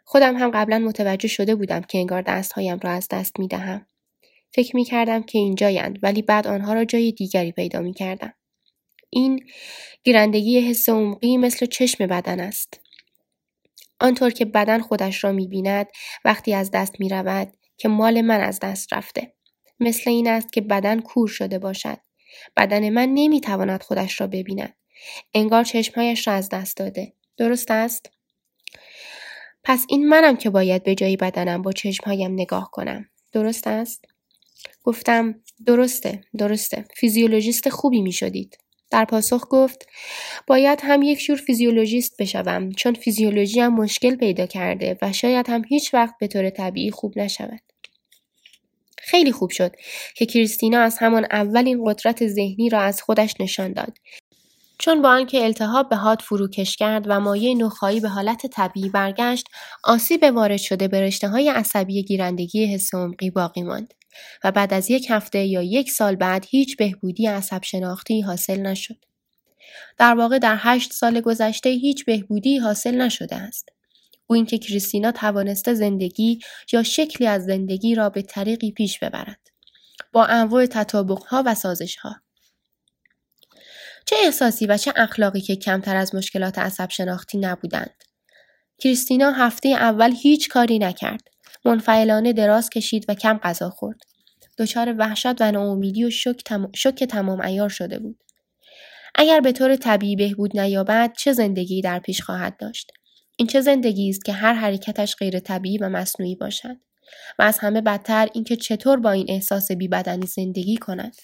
خودم 0.05 0.37
هم 0.37 0.51
قبلا 0.51 0.79
متوجه 0.79 1.29
شده 1.29 1.55
بودم 1.55 1.81
که 1.81 1.99
انگار 1.99 2.23
دستهایم 2.23 2.79
را 2.83 2.91
از 2.91 3.09
دست 3.11 3.39
می 3.39 3.49
دهم. 3.49 3.87
فکر 4.53 4.77
می 4.77 4.85
کردم 4.85 5.23
که 5.23 5.39
اینجایند 5.39 5.99
ولی 6.03 6.23
بعد 6.23 6.47
آنها 6.47 6.75
را 6.75 6.85
جای 6.85 7.13
دیگری 7.13 7.53
پیدا 7.53 7.81
می 7.81 7.93
کردم. 7.93 8.35
این 9.11 9.47
گیرندگی 10.05 10.61
حس 10.61 10.89
عمقی 10.89 11.37
مثل 11.37 11.67
چشم 11.67 12.07
بدن 12.07 12.41
است. 12.41 12.81
آنطور 14.05 14.31
که 14.31 14.45
بدن 14.45 14.81
خودش 14.81 15.25
را 15.25 15.33
می 15.33 15.49
بیند 15.49 15.87
وقتی 16.25 16.55
از 16.55 16.71
دست 16.71 17.01
می 17.01 17.09
رود 17.09 17.53
که 17.77 17.89
مال 17.89 18.21
من 18.21 18.41
از 18.41 18.61
دست 18.61 18.93
رفته. 18.93 19.35
مثل 19.81 20.11
این 20.11 20.29
است 20.29 20.53
که 20.53 20.61
بدن 20.61 21.01
کور 21.01 21.29
شده 21.29 21.59
باشد. 21.59 21.99
بدن 22.57 22.91
من 22.91 23.09
نمی 23.15 23.41
تواند 23.41 23.83
خودش 23.83 24.21
را 24.21 24.27
ببیند. 24.27 24.77
انگار 25.35 25.65
چشمهایش 25.65 26.29
را 26.29 26.35
از 26.35 26.49
دست 26.49 26.77
داده. 26.77 27.13
درست 27.37 27.71
است؟ 27.71 28.11
پس 29.65 29.87
این 29.89 30.09
منم 30.09 30.37
که 30.37 30.51
باید 30.51 30.83
به 30.83 30.95
جایی 30.95 31.17
بدنم 31.17 31.63
با 31.63 31.73
چشمهایم 31.73 32.33
نگاه 32.33 32.71
کنم. 32.73 33.09
درست 33.33 33.67
است؟ 33.67 34.05
گفتم 34.83 35.35
درسته 35.67 36.25
درسته 36.39 36.85
فیزیولوژیست 36.97 37.69
خوبی 37.69 38.03
می 38.03 38.13
شدید. 38.13 38.59
در 38.95 39.05
پاسخ 39.05 39.47
گفت 39.51 39.87
باید 40.47 40.81
هم 40.83 41.03
یک 41.03 41.19
جور 41.19 41.37
فیزیولوژیست 41.37 42.17
بشوم 42.19 42.73
چون 42.73 42.95
فیزیولوژی 42.95 43.61
هم 43.61 43.75
مشکل 43.75 44.17
پیدا 44.17 44.47
کرده 44.47 44.99
و 45.03 45.13
شاید 45.13 45.49
هم 45.49 45.63
هیچ 45.69 45.95
وقت 45.95 46.15
به 46.21 46.27
طور 46.27 46.51
طبیعی 46.51 46.91
خوب 46.91 47.19
نشود. 47.19 47.61
خیلی 48.99 49.33
خوب 49.33 49.51
شد 49.51 49.73
که 50.17 50.27
کریستینا 50.27 50.81
از 50.81 50.99
همان 50.99 51.27
اول 51.31 51.67
این 51.67 51.85
قدرت 51.87 52.27
ذهنی 52.27 52.69
را 52.69 52.81
از 52.81 53.03
خودش 53.03 53.35
نشان 53.41 53.73
داد 53.73 53.93
چون 54.79 55.03
با 55.03 55.09
آنکه 55.09 55.45
التهاب 55.45 55.89
به 55.89 55.97
حاد 55.97 56.21
فروکش 56.21 56.77
کرد 56.77 57.05
و 57.09 57.21
مایه 57.21 57.55
نخایی 57.55 58.01
به 58.01 58.09
حالت 58.09 58.47
طبیعی 58.47 58.89
برگشت 58.89 59.47
آسیب 59.85 60.23
وارد 60.35 60.57
شده 60.57 60.89
به 60.89 61.01
رشته 61.01 61.29
های 61.29 61.49
عصبی 61.49 62.03
گیرندگی 62.03 62.75
حس 62.75 62.95
عمقی 62.95 63.31
باقی 63.31 63.63
ماند 63.63 63.95
و 64.45 64.53
بعد 64.53 64.75
از 64.75 64.91
یک 64.91 65.07
هفته 65.11 65.39
یا 65.39 65.63
یک 65.63 65.91
سال 65.91 66.17
بعد 66.17 66.47
هیچ 66.49 66.77
بهبودی 66.77 67.27
عصب 67.27 67.63
شناختی 67.63 68.21
حاصل 68.21 68.61
نشد. 68.61 69.05
در 69.99 70.15
واقع 70.15 70.39
در 70.39 70.57
هشت 70.59 70.93
سال 70.93 71.21
گذشته 71.21 71.69
هیچ 71.71 72.05
بهبودی 72.05 72.59
حاصل 72.59 72.95
نشده 73.01 73.37
است. 73.37 73.69
او 74.27 74.37
اینکه 74.37 74.59
کریستینا 74.59 75.13
توانسته 75.13 75.75
زندگی 75.75 76.39
یا 76.73 76.83
شکلی 76.83 77.27
از 77.27 77.45
زندگی 77.45 77.95
را 77.95 78.11
به 78.11 78.23
طریقی 78.23 78.73
پیش 78.73 78.99
ببرد. 78.99 79.41
با 80.13 80.25
انواع 80.25 80.67
تطابقها 80.67 81.43
و 81.47 81.55
سازشها. 81.55 82.17
چه 84.07 84.17
احساسی 84.25 84.67
و 84.67 84.77
چه 84.77 84.93
اخلاقی 84.97 85.41
که 85.41 85.57
کمتر 85.57 85.97
از 85.97 86.15
مشکلات 86.15 86.59
عصب 86.59 86.91
شناختی 86.91 87.39
نبودند. 87.39 88.05
کریستینا 88.79 89.31
هفته 89.31 89.69
اول 89.69 90.15
هیچ 90.23 90.49
کاری 90.49 90.79
نکرد. 90.79 91.29
منفعلانه 91.65 92.33
دراز 92.33 92.71
کشید 92.71 93.05
و 93.09 93.15
کم 93.15 93.39
غذا 93.43 93.71
خورد. 93.71 94.01
دچار 94.59 94.95
وحشت 94.99 95.41
و 95.41 95.53
ناامیدی 95.53 96.05
و 96.05 96.11
شک, 96.11 96.45
تم... 96.45 96.71
تمام 97.09 97.41
ایار 97.41 97.69
شده 97.69 97.99
بود. 97.99 98.25
اگر 99.15 99.41
به 99.41 99.53
طور 99.53 99.77
طبیعی 99.77 100.17
بهبود 100.17 100.59
نیابد 100.61 101.13
چه 101.19 101.33
زندگی 101.33 101.83
در 101.83 101.99
پیش 101.99 102.23
خواهد 102.23 102.57
داشت؟ 102.57 102.93
این 103.37 103.49
چه 103.49 103.61
زندگی 103.61 104.11
است 104.11 104.25
که 104.25 104.33
هر 104.33 104.55
حرکتش 104.55 105.17
غیر 105.17 105.39
طبیعی 105.39 105.79
و 105.79 105.89
مصنوعی 105.89 106.35
باشد؟ 106.35 106.77
و 107.39 107.43
از 107.43 107.59
همه 107.59 107.81
بدتر 107.81 108.29
اینکه 108.35 108.57
چطور 108.57 109.01
با 109.01 109.11
این 109.11 109.27
احساس 109.29 109.73
بیبدنی 109.73 110.27
زندگی 110.27 110.77
کند؟ 110.77 111.17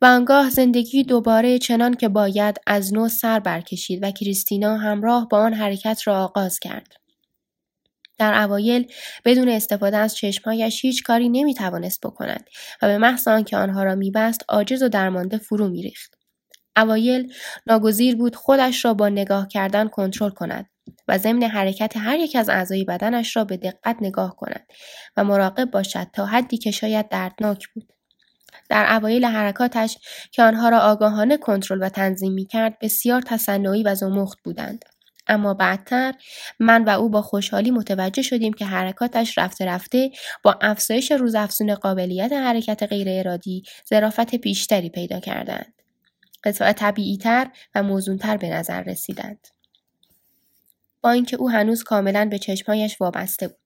و 0.00 0.06
آنگاه 0.06 0.50
زندگی 0.50 1.04
دوباره 1.04 1.58
چنان 1.58 1.94
که 1.94 2.08
باید 2.08 2.56
از 2.66 2.94
نو 2.94 3.08
سر 3.08 3.40
برکشید 3.40 4.02
و 4.02 4.10
کریستینا 4.10 4.76
همراه 4.76 5.28
با 5.28 5.38
آن 5.38 5.54
حرکت 5.54 6.00
را 6.06 6.24
آغاز 6.24 6.58
کرد. 6.58 6.92
در 8.18 8.42
اوایل 8.42 8.92
بدون 9.24 9.48
استفاده 9.48 9.96
از 9.96 10.16
چشمهایش 10.16 10.84
هیچ 10.84 11.02
کاری 11.02 11.28
نمی 11.28 11.54
توانست 11.54 12.00
بکند 12.06 12.44
و 12.82 12.86
به 12.86 12.98
محض 12.98 13.28
آنکه 13.28 13.56
آنها 13.56 13.82
را 13.82 13.94
میبست 13.94 14.44
عاجز 14.48 14.82
و 14.82 14.88
درمانده 14.88 15.38
فرو 15.38 15.68
میریخت. 15.68 16.14
اوایل 16.76 17.32
ناگزیر 17.66 18.16
بود 18.16 18.36
خودش 18.36 18.84
را 18.84 18.94
با 18.94 19.08
نگاه 19.08 19.48
کردن 19.48 19.88
کنترل 19.88 20.30
کند 20.30 20.66
و 21.08 21.18
ضمن 21.18 21.42
حرکت 21.42 21.96
هر 21.96 22.18
یک 22.18 22.36
از 22.36 22.48
اعضای 22.48 22.84
بدنش 22.84 23.36
را 23.36 23.44
به 23.44 23.56
دقت 23.56 23.96
نگاه 24.00 24.36
کند 24.36 24.66
و 25.16 25.24
مراقب 25.24 25.70
باشد 25.70 26.06
تا 26.12 26.26
حدی 26.26 26.58
که 26.58 26.70
شاید 26.70 27.08
دردناک 27.08 27.68
بود. 27.68 27.92
در 28.68 28.96
اوایل 28.96 29.24
حرکاتش 29.24 29.98
که 30.32 30.42
آنها 30.42 30.68
را 30.68 30.78
آگاهانه 30.78 31.36
کنترل 31.36 31.82
و 31.82 31.88
تنظیم 31.88 32.32
می 32.32 32.46
کرد 32.46 32.78
بسیار 32.78 33.22
تصنعی 33.22 33.82
و 33.82 33.94
زمخت 33.94 34.38
بودند. 34.44 34.84
اما 35.28 35.54
بعدتر 35.54 36.14
من 36.58 36.84
و 36.84 36.88
او 36.88 37.08
با 37.08 37.22
خوشحالی 37.22 37.70
متوجه 37.70 38.22
شدیم 38.22 38.52
که 38.52 38.64
حرکاتش 38.64 39.38
رفته 39.38 39.64
رفته 39.64 40.10
با 40.42 40.58
افزایش 40.60 41.12
روزافزون 41.12 41.74
قابلیت 41.74 42.32
حرکت 42.32 42.82
غیر 42.82 43.08
ارادی 43.10 43.62
ظرافت 43.90 44.34
بیشتری 44.34 44.90
پیدا 44.90 45.20
کردند. 45.20 45.74
قطعه 46.44 46.72
طبیعیتر 46.72 47.50
و 47.74 47.82
موزونتر 47.82 48.36
به 48.36 48.48
نظر 48.48 48.82
رسیدند. 48.82 49.48
با 51.00 51.10
اینکه 51.10 51.36
او 51.36 51.50
هنوز 51.50 51.82
کاملا 51.84 52.28
به 52.30 52.38
چشمهایش 52.38 53.00
وابسته 53.00 53.48
بود. 53.48 53.57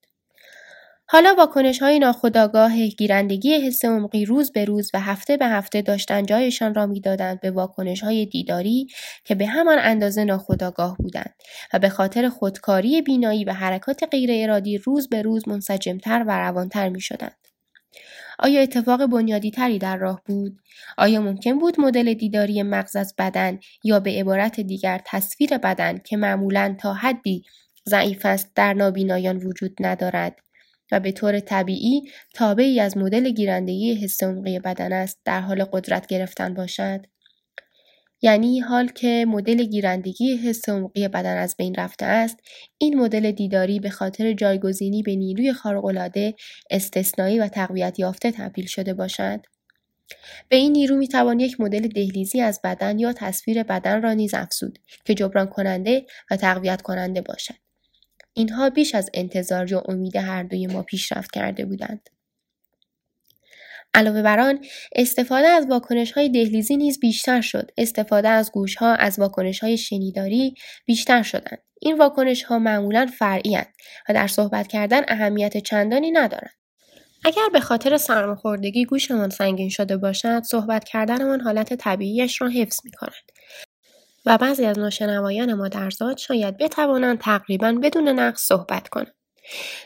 حالا 1.12 1.34
واکنش 1.38 1.82
های 1.82 1.98
ناخودآگاه 1.98 2.86
گیرندگی 2.86 3.54
حس 3.54 3.84
عمقی 3.84 4.24
روز 4.24 4.52
به 4.52 4.64
روز 4.64 4.90
و 4.94 5.00
هفته 5.00 5.36
به 5.36 5.46
هفته 5.46 5.82
داشتن 5.82 6.26
جایشان 6.26 6.74
را 6.74 6.86
می‌دادند 6.86 7.40
به 7.40 7.50
واکنش 7.50 8.04
های 8.04 8.26
دیداری 8.26 8.86
که 9.24 9.34
به 9.34 9.46
همان 9.46 9.78
اندازه 9.78 10.24
ناخودآگاه 10.24 10.96
بودند 10.96 11.34
و 11.72 11.78
به 11.78 11.88
خاطر 11.88 12.28
خودکاری 12.28 13.02
بینایی 13.02 13.44
و 13.44 13.52
حرکات 13.52 14.04
غیر 14.10 14.30
ارادی 14.32 14.78
روز 14.78 15.08
به 15.08 15.22
روز 15.22 15.48
منسجمتر 15.48 16.24
و 16.26 16.38
روانتر 16.38 16.88
می 16.88 17.00
شدند. 17.00 17.36
آیا 18.38 18.60
اتفاق 18.60 19.06
بنیادی 19.06 19.50
تری 19.50 19.78
در 19.78 19.96
راه 19.96 20.22
بود؟ 20.26 20.58
آیا 20.98 21.20
ممکن 21.20 21.58
بود 21.58 21.80
مدل 21.80 22.14
دیداری 22.14 22.62
مغز 22.62 22.96
از 22.96 23.14
بدن 23.18 23.58
یا 23.84 24.00
به 24.00 24.10
عبارت 24.10 24.60
دیگر 24.60 25.00
تصویر 25.06 25.58
بدن 25.58 25.98
که 25.98 26.16
معمولا 26.16 26.76
تا 26.80 26.94
حدی 26.94 27.44
ضعیف 27.88 28.26
است 28.26 28.50
در 28.54 28.72
نابینایان 28.74 29.36
وجود 29.36 29.76
ندارد 29.80 30.36
و 30.92 31.00
به 31.00 31.12
طور 31.12 31.40
طبیعی 31.40 32.02
تابعی 32.34 32.80
از 32.80 32.96
مدل 32.96 33.30
گیرندگی 33.30 33.94
حس 33.94 34.22
عمقی 34.22 34.58
بدن 34.58 34.92
است 34.92 35.20
در 35.24 35.40
حال 35.40 35.64
قدرت 35.64 36.06
گرفتن 36.06 36.54
باشد. 36.54 37.06
یعنی 38.22 38.60
حال 38.60 38.88
که 38.88 39.26
مدل 39.28 39.64
گیرندگی 39.64 40.36
حس 40.36 40.68
عمقی 40.68 41.08
بدن 41.08 41.36
از 41.36 41.54
بین 41.58 41.74
رفته 41.74 42.06
است 42.06 42.36
این 42.78 43.00
مدل 43.00 43.30
دیداری 43.30 43.80
به 43.80 43.90
خاطر 43.90 44.32
جایگزینی 44.32 45.02
به 45.02 45.16
نیروی 45.16 45.52
خارق‌العاده 45.52 46.34
استثنایی 46.70 47.38
و 47.38 47.48
تقویت 47.48 47.98
یافته 47.98 48.32
تبدیل 48.32 48.66
شده 48.66 48.94
باشد. 48.94 49.40
به 50.48 50.56
این 50.56 50.72
نیرو 50.72 50.96
می 50.96 51.08
توان 51.08 51.40
یک 51.40 51.60
مدل 51.60 51.88
دهلیزی 51.88 52.40
از 52.40 52.60
بدن 52.64 52.98
یا 52.98 53.12
تصویر 53.12 53.62
بدن 53.62 54.02
را 54.02 54.12
نیز 54.12 54.34
افزود 54.34 54.78
که 55.04 55.14
جبران 55.14 55.46
کننده 55.46 56.06
و 56.30 56.36
تقویت 56.36 56.82
کننده 56.82 57.20
باشد. 57.20 57.61
اینها 58.34 58.70
بیش 58.70 58.94
از 58.94 59.10
انتظار 59.14 59.70
یا 59.70 59.80
امید 59.80 60.16
هر 60.16 60.42
دوی 60.42 60.66
ما 60.66 60.82
پیشرفت 60.82 61.30
کرده 61.30 61.64
بودند. 61.64 62.10
علاوه 63.94 64.22
بر 64.22 64.40
آن 64.40 64.64
استفاده 64.94 65.46
از 65.46 65.66
واکنش 65.66 66.12
های 66.12 66.28
دهلیزی 66.28 66.76
نیز 66.76 67.00
بیشتر 67.00 67.40
شد. 67.40 67.70
استفاده 67.78 68.28
از 68.28 68.52
گوش 68.52 68.76
ها 68.76 68.94
از 68.94 69.18
واکنش 69.18 69.60
های 69.60 69.76
شنیداری 69.76 70.54
بیشتر 70.86 71.22
شدند. 71.22 71.62
این 71.80 71.98
واکنش 71.98 72.42
ها 72.42 72.58
معمولا 72.58 73.06
فرعی 73.18 73.56
و 74.08 74.14
در 74.14 74.26
صحبت 74.26 74.66
کردن 74.66 75.02
اهمیت 75.08 75.56
چندانی 75.56 76.10
ندارند. 76.10 76.54
اگر 77.24 77.48
به 77.52 77.60
خاطر 77.60 77.96
سرماخوردگی 77.96 78.84
گوشمان 78.84 79.30
سنگین 79.30 79.68
شده 79.68 79.96
باشد 79.96 80.42
صحبت 80.42 80.84
کردنمان 80.84 81.40
حالت 81.40 81.74
طبیعیش 81.74 82.40
را 82.40 82.48
حفظ 82.48 82.80
می 82.84 82.90
کند 82.90 83.32
و 84.26 84.38
بعضی 84.38 84.64
از 84.64 84.78
ناشنوایان 84.78 85.54
مادرزاد 85.54 86.16
شاید 86.16 86.56
بتوانند 86.56 87.18
تقریبا 87.18 87.72
بدون 87.82 88.08
نقص 88.08 88.42
صحبت 88.42 88.88
کنند 88.88 89.14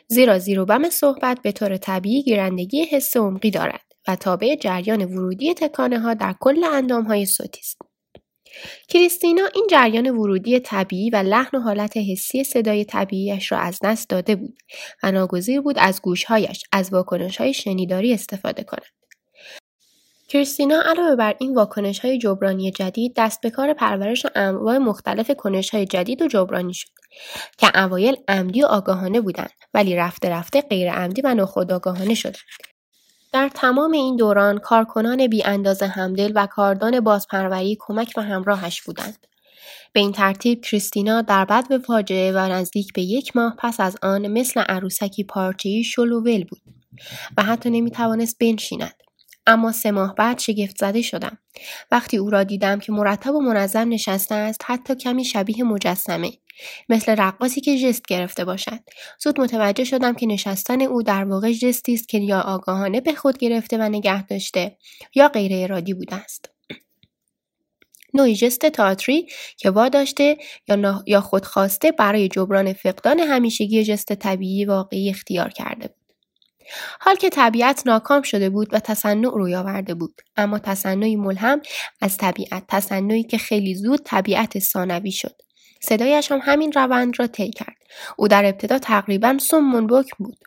زیرا 0.09 0.39
زیر 0.39 0.61
و 0.61 0.65
بم 0.65 0.91
صحبت 0.91 1.43
به 1.43 1.53
طور 1.53 1.77
طبیعی 1.77 2.23
گیرندگی 2.23 2.85
حس 2.85 3.17
عمقی 3.17 3.51
دارد 3.51 3.83
و 4.09 4.17
تابع 4.17 4.57
جریان 4.57 5.05
ورودی 5.05 5.55
تکانه 5.55 5.99
ها 5.99 6.15
در 6.15 6.35
کل 6.41 6.65
اندام 6.65 7.05
های 7.05 7.27
صوتی 7.27 7.61
است. 7.61 7.79
کریستینا 8.89 9.43
این 9.55 9.67
جریان 9.71 10.11
ورودی 10.11 10.61
طبیعی 10.61 11.11
و 11.11 11.17
لحن 11.17 11.59
و 11.59 11.61
حالت 11.61 11.97
حسی 11.97 12.45
صدای 12.45 12.85
طبیعیش 12.85 13.53
را 13.53 13.59
از 13.59 13.79
دست 13.83 14.09
داده 14.09 14.37
بود 14.37 14.59
و 15.03 15.13
ناگزیر 15.13 15.61
بود 15.61 15.77
از 15.79 16.03
گوشهایش 16.03 16.63
از 16.73 16.93
واکنش 16.93 17.37
های 17.37 17.55
شنیداری 17.55 18.15
استفاده 18.15 18.63
کند. 18.65 18.96
کریستینا 20.29 20.83
علاوه 20.83 21.17
بر 21.17 21.35
این 21.39 21.55
واکنش 21.55 21.99
های 21.99 22.19
جبرانی 22.19 22.71
جدید 22.71 23.13
دست 23.17 23.41
به 23.41 23.51
کار 23.51 23.73
پرورش 23.73 24.27
انواع 24.35 24.79
مختلف 24.79 25.31
کنش 25.31 25.71
های 25.71 25.87
جدید 25.87 26.23
و 26.23 26.29
جبرانی 26.29 26.75
شد 26.75 26.89
که 27.59 27.83
اوایل 27.85 28.17
عمدی 28.29 28.63
و 28.63 28.67
آگاهانه 28.67 29.21
بودند 29.21 29.51
ولی 29.75 29.97
رفته 29.97 30.31
رفته 30.31 30.61
غیر 30.61 30.93
عمدی 30.93 31.23
و 31.23 31.35
ناخودآگاهانه 31.35 32.15
شدند 32.15 32.37
در 33.33 33.51
تمام 33.55 33.93
این 33.93 34.17
دوران 34.17 34.59
کارکنان 34.59 35.27
بی 35.27 35.45
اندازه 35.45 35.87
همدل 35.87 36.33
و 36.35 36.47
کاردان 36.47 37.01
بازپروری 37.01 37.77
کمک 37.81 38.13
و 38.17 38.23
همراهش 38.23 38.83
بودند. 38.83 39.27
به 39.93 40.01
این 40.01 40.13
ترتیب 40.13 40.61
کریستینا 40.61 41.23
در 41.23 41.45
بد 41.45 41.69
به 41.69 41.79
فاجعه 41.79 42.33
و 42.33 42.39
نزدیک 42.39 42.93
به 42.93 43.03
یک 43.03 43.37
ماه 43.37 43.57
پس 43.59 43.81
از 43.81 43.97
آن 44.03 44.27
مثل 44.27 44.61
عروسکی 44.61 45.25
پارچه‌ای 45.25 45.85
شل 45.85 46.13
و 46.13 46.21
ول 46.21 46.45
بود 46.45 46.61
و 47.39 47.43
حتی 47.43 47.71
نمی 47.71 47.91
توانست 47.91 48.39
بنشیند. 48.39 49.06
اما 49.47 49.73
سه 49.73 49.91
ماه 49.91 50.15
بعد 50.15 50.39
شگفت 50.39 50.79
زده 50.79 51.03
شدم. 51.03 51.39
وقتی 51.91 52.17
او 52.17 52.31
را 52.31 52.45
دیدم 52.45 52.79
که 52.79 52.93
مرتب 52.93 53.35
و 53.35 53.41
منظم 53.41 53.89
نشسته 53.89 54.35
است 54.35 54.61
حتی 54.65 54.95
کمی 54.95 55.25
شبیه 55.25 55.65
مجسمه. 55.65 56.33
مثل 56.89 57.17
رقاصی 57.19 57.61
که 57.61 57.79
جست 57.79 58.07
گرفته 58.09 58.45
باشد. 58.45 58.81
زود 59.23 59.41
متوجه 59.41 59.85
شدم 59.85 60.15
که 60.15 60.27
نشستن 60.27 60.83
او 60.83 61.03
در 61.03 61.25
واقع 61.25 61.53
جستی 61.53 61.95
است 61.95 62.09
که 62.09 62.19
یا 62.19 62.41
آگاهانه 62.41 63.01
به 63.01 63.15
خود 63.15 63.39
گرفته 63.39 63.79
و 63.79 63.83
نگه 63.83 64.27
داشته 64.27 64.77
یا 65.15 65.29
غیر 65.29 65.53
ارادی 65.55 65.95
بوده 65.95 66.17
است. 66.17 66.51
نوعی 68.15 68.37
جست 68.37 68.67
تئاتری 68.67 69.27
که 69.59 69.71
واداشته 69.71 70.37
یا, 70.69 71.05
یا 71.07 71.21
خودخواسته 71.21 71.93
برای 71.93 72.29
جبران 72.29 72.73
فقدان 72.73 73.21
همیشگی 73.21 73.85
جست 73.85 74.13
طبیعی 74.13 74.65
واقعی 74.65 75.11
اختیار 75.11 75.51
کرده. 75.51 75.96
حال 77.01 77.17
که 77.17 77.31
طبیعت 77.31 77.83
ناکام 77.87 78.23
شده 78.23 78.51
بود 78.51 78.75
و 78.75 78.81
تصنع 78.81 79.31
روی 79.35 79.55
آورده 79.55 79.95
بود. 79.95 80.21
اما 80.37 80.59
تصنعی 80.59 81.17
ملهم 81.17 81.63
از 82.01 82.17
طبیعت 82.17 82.65
تصنعی 82.69 83.23
که 83.23 83.39
خیلی 83.39 83.75
زود 83.75 84.01
طبیعت 84.05 84.59
ثانوی 84.59 85.13
شد. 85.13 85.35
صدایش 85.81 86.33
هم 86.33 86.41
همین 86.43 86.73
روند 86.73 87.19
را 87.19 87.27
طی 87.27 87.51
کرد. 87.51 87.77
او 88.17 88.29
در 88.29 88.45
ابتدا 88.45 88.79
تقریبا 88.79 89.39
سمون 89.41 89.87
بکم 89.87 90.25
بود. 90.25 90.39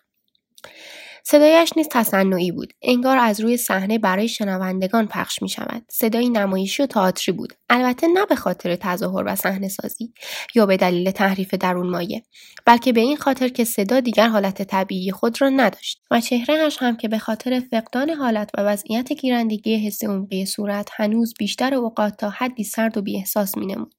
صدایش 1.32 1.70
نیز 1.78 1.88
تصنعی 1.92 2.52
بود. 2.52 2.74
انگار 2.82 3.18
از 3.18 3.40
روی 3.40 3.58
صحنه 3.58 3.98
برای 3.98 4.28
شنوندگان 4.28 5.08
پخش 5.08 5.42
می 5.42 5.50
شود 5.50 5.86
صدای 5.90 6.30
نمایشی 6.30 6.84
و 6.84 6.86
تئاتری 6.86 7.32
بود. 7.32 7.54
البته 7.70 8.08
نه 8.08 8.26
به 8.26 8.36
خاطر 8.36 8.76
تظاهر 8.76 9.24
و 9.26 9.36
صحنه 9.36 9.68
سازی 9.68 10.14
یا 10.56 10.66
به 10.66 10.78
دلیل 10.78 11.12
تحریف 11.12 11.54
درون 11.54 11.90
مایه 11.90 12.24
بلکه 12.66 12.94
به 12.94 13.02
این 13.02 13.18
خاطر 13.18 13.48
که 13.48 13.64
صدا 13.64 14.00
دیگر 14.00 14.28
حالت 14.28 14.62
طبیعی 14.62 15.12
خود 15.12 15.42
را 15.42 15.50
نداشت 15.50 16.02
و 16.12 16.22
چهرهش 16.22 16.78
هم 16.80 16.98
که 16.98 17.08
به 17.08 17.18
خاطر 17.18 17.60
فقدان 17.72 18.10
حالت 18.10 18.50
و 18.58 18.62
وضعیت 18.62 19.14
گیرندگی 19.14 19.88
حس 19.88 20.04
عمقی 20.04 20.46
صورت 20.46 20.90
هنوز 20.94 21.34
بیشتر 21.40 21.74
اوقات 21.74 22.18
تا 22.18 22.30
حدی 22.30 22.64
سرد 22.64 22.98
و 22.98 23.02
بیاحساس 23.02 23.58
مینمود. 23.58 23.94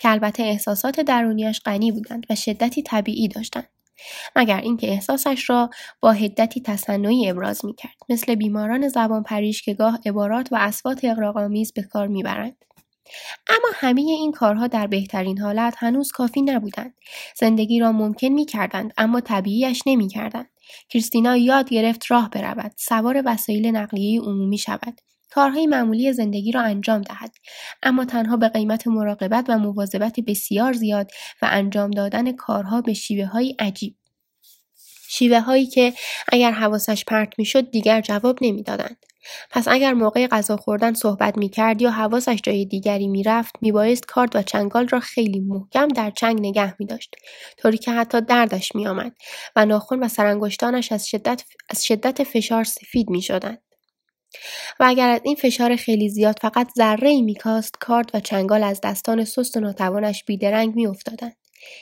که 0.00 0.10
البته 0.10 0.42
احساسات 0.42 1.00
درونیش 1.00 1.60
غنی 1.64 1.92
بودند 1.92 2.26
و 2.30 2.34
شدتی 2.34 2.82
طبیعی 2.82 3.28
داشتند. 3.28 3.79
مگر 4.36 4.60
اینکه 4.60 4.88
احساسش 4.90 5.50
را 5.50 5.70
با 6.00 6.12
حدتی 6.12 6.60
تصنعی 6.60 7.30
ابراز 7.30 7.64
می 7.64 7.74
کرد 7.74 7.96
مثل 8.08 8.34
بیماران 8.34 8.88
زبان 8.88 9.22
پریش 9.22 9.62
که 9.62 9.74
گاه 9.74 9.98
عبارات 10.06 10.52
و 10.52 10.56
اسوات 10.60 11.04
اقراقآمیز 11.04 11.72
به 11.72 11.82
کار 11.82 12.06
می‌برند. 12.06 12.64
اما 13.48 13.68
همه 13.74 14.00
این 14.00 14.32
کارها 14.32 14.66
در 14.66 14.86
بهترین 14.86 15.38
حالت 15.38 15.74
هنوز 15.78 16.12
کافی 16.12 16.42
نبودند. 16.42 16.94
زندگی 17.36 17.80
را 17.80 17.92
ممکن 17.92 18.28
می 18.28 18.46
کردند 18.46 18.92
اما 18.98 19.20
طبیعیش 19.20 19.82
نمی 19.86 20.08
کردند. 20.08 20.50
کریستینا 20.88 21.36
یاد 21.36 21.68
گرفت 21.68 22.10
راه 22.10 22.30
برود. 22.30 22.72
سوار 22.76 23.22
وسایل 23.24 23.66
نقلیه 23.66 24.20
عمومی 24.20 24.58
شود. 24.58 25.00
کارهای 25.30 25.66
معمولی 25.66 26.12
زندگی 26.12 26.52
را 26.52 26.62
انجام 26.62 27.02
دهد. 27.02 27.32
اما 27.82 28.04
تنها 28.04 28.36
به 28.36 28.48
قیمت 28.48 28.86
مراقبت 28.86 29.44
و 29.48 29.58
مواظبت 29.58 30.20
بسیار 30.20 30.72
زیاد 30.72 31.10
و 31.42 31.48
انجام 31.50 31.90
دادن 31.90 32.32
کارها 32.32 32.80
به 32.80 32.94
شیوه 32.94 33.26
های 33.26 33.56
عجیب. 33.58 33.96
شیوه 35.08 35.40
هایی 35.40 35.66
که 35.66 35.92
اگر 36.28 36.50
حواسش 36.50 37.04
پرت 37.04 37.32
می‌شد 37.38 37.70
دیگر 37.70 38.00
جواب 38.00 38.38
نمی‌دادند. 38.40 38.96
پس 39.50 39.68
اگر 39.68 39.92
موقع 39.92 40.26
غذا 40.26 40.56
خوردن 40.56 40.94
صحبت 40.94 41.38
می 41.38 41.48
کرد 41.48 41.82
یا 41.82 41.90
حواسش 41.90 42.40
جای 42.42 42.64
دیگری 42.64 43.08
می 43.08 43.22
رفت 43.22 43.56
می 43.60 43.72
بایست 43.72 44.06
کارد 44.06 44.36
و 44.36 44.42
چنگال 44.42 44.88
را 44.88 45.00
خیلی 45.00 45.40
محکم 45.40 45.88
در 45.88 46.10
چنگ 46.10 46.40
نگه 46.40 46.74
می 46.78 46.86
داشت 46.86 47.16
طوری 47.58 47.78
که 47.78 47.92
حتی 47.92 48.20
دردش 48.20 48.74
می 48.74 48.86
آمد 48.86 49.12
و 49.56 49.66
ناخون 49.66 50.00
و 50.00 50.08
سرانگشتانش 50.08 50.92
از 50.92 51.08
شدت, 51.08 51.44
از 51.68 51.84
شدت 51.84 52.22
فشار 52.22 52.64
سفید 52.64 53.10
می 53.10 53.22
شدند. 53.22 53.69
و 54.80 54.84
اگر 54.88 55.08
از 55.08 55.20
این 55.24 55.34
فشار 55.34 55.76
خیلی 55.76 56.08
زیاد 56.08 56.38
فقط 56.42 56.68
ذره 56.76 57.08
ای 57.08 57.22
میکاست 57.22 57.74
کارد 57.80 58.10
و 58.14 58.20
چنگال 58.20 58.62
از 58.62 58.80
دستان 58.80 59.24
سست 59.24 59.56
و 59.56 59.60
ناتوانش 59.60 60.24
بیدرنگ 60.24 60.74
میافتادند. 60.74 61.36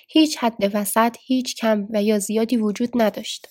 هیچ 0.08 0.38
حد 0.38 0.70
وسط 0.74 1.16
هیچ 1.20 1.56
کم 1.56 1.86
و 1.90 2.02
یا 2.02 2.18
زیادی 2.18 2.56
وجود 2.56 2.90
نداشت. 2.94 3.48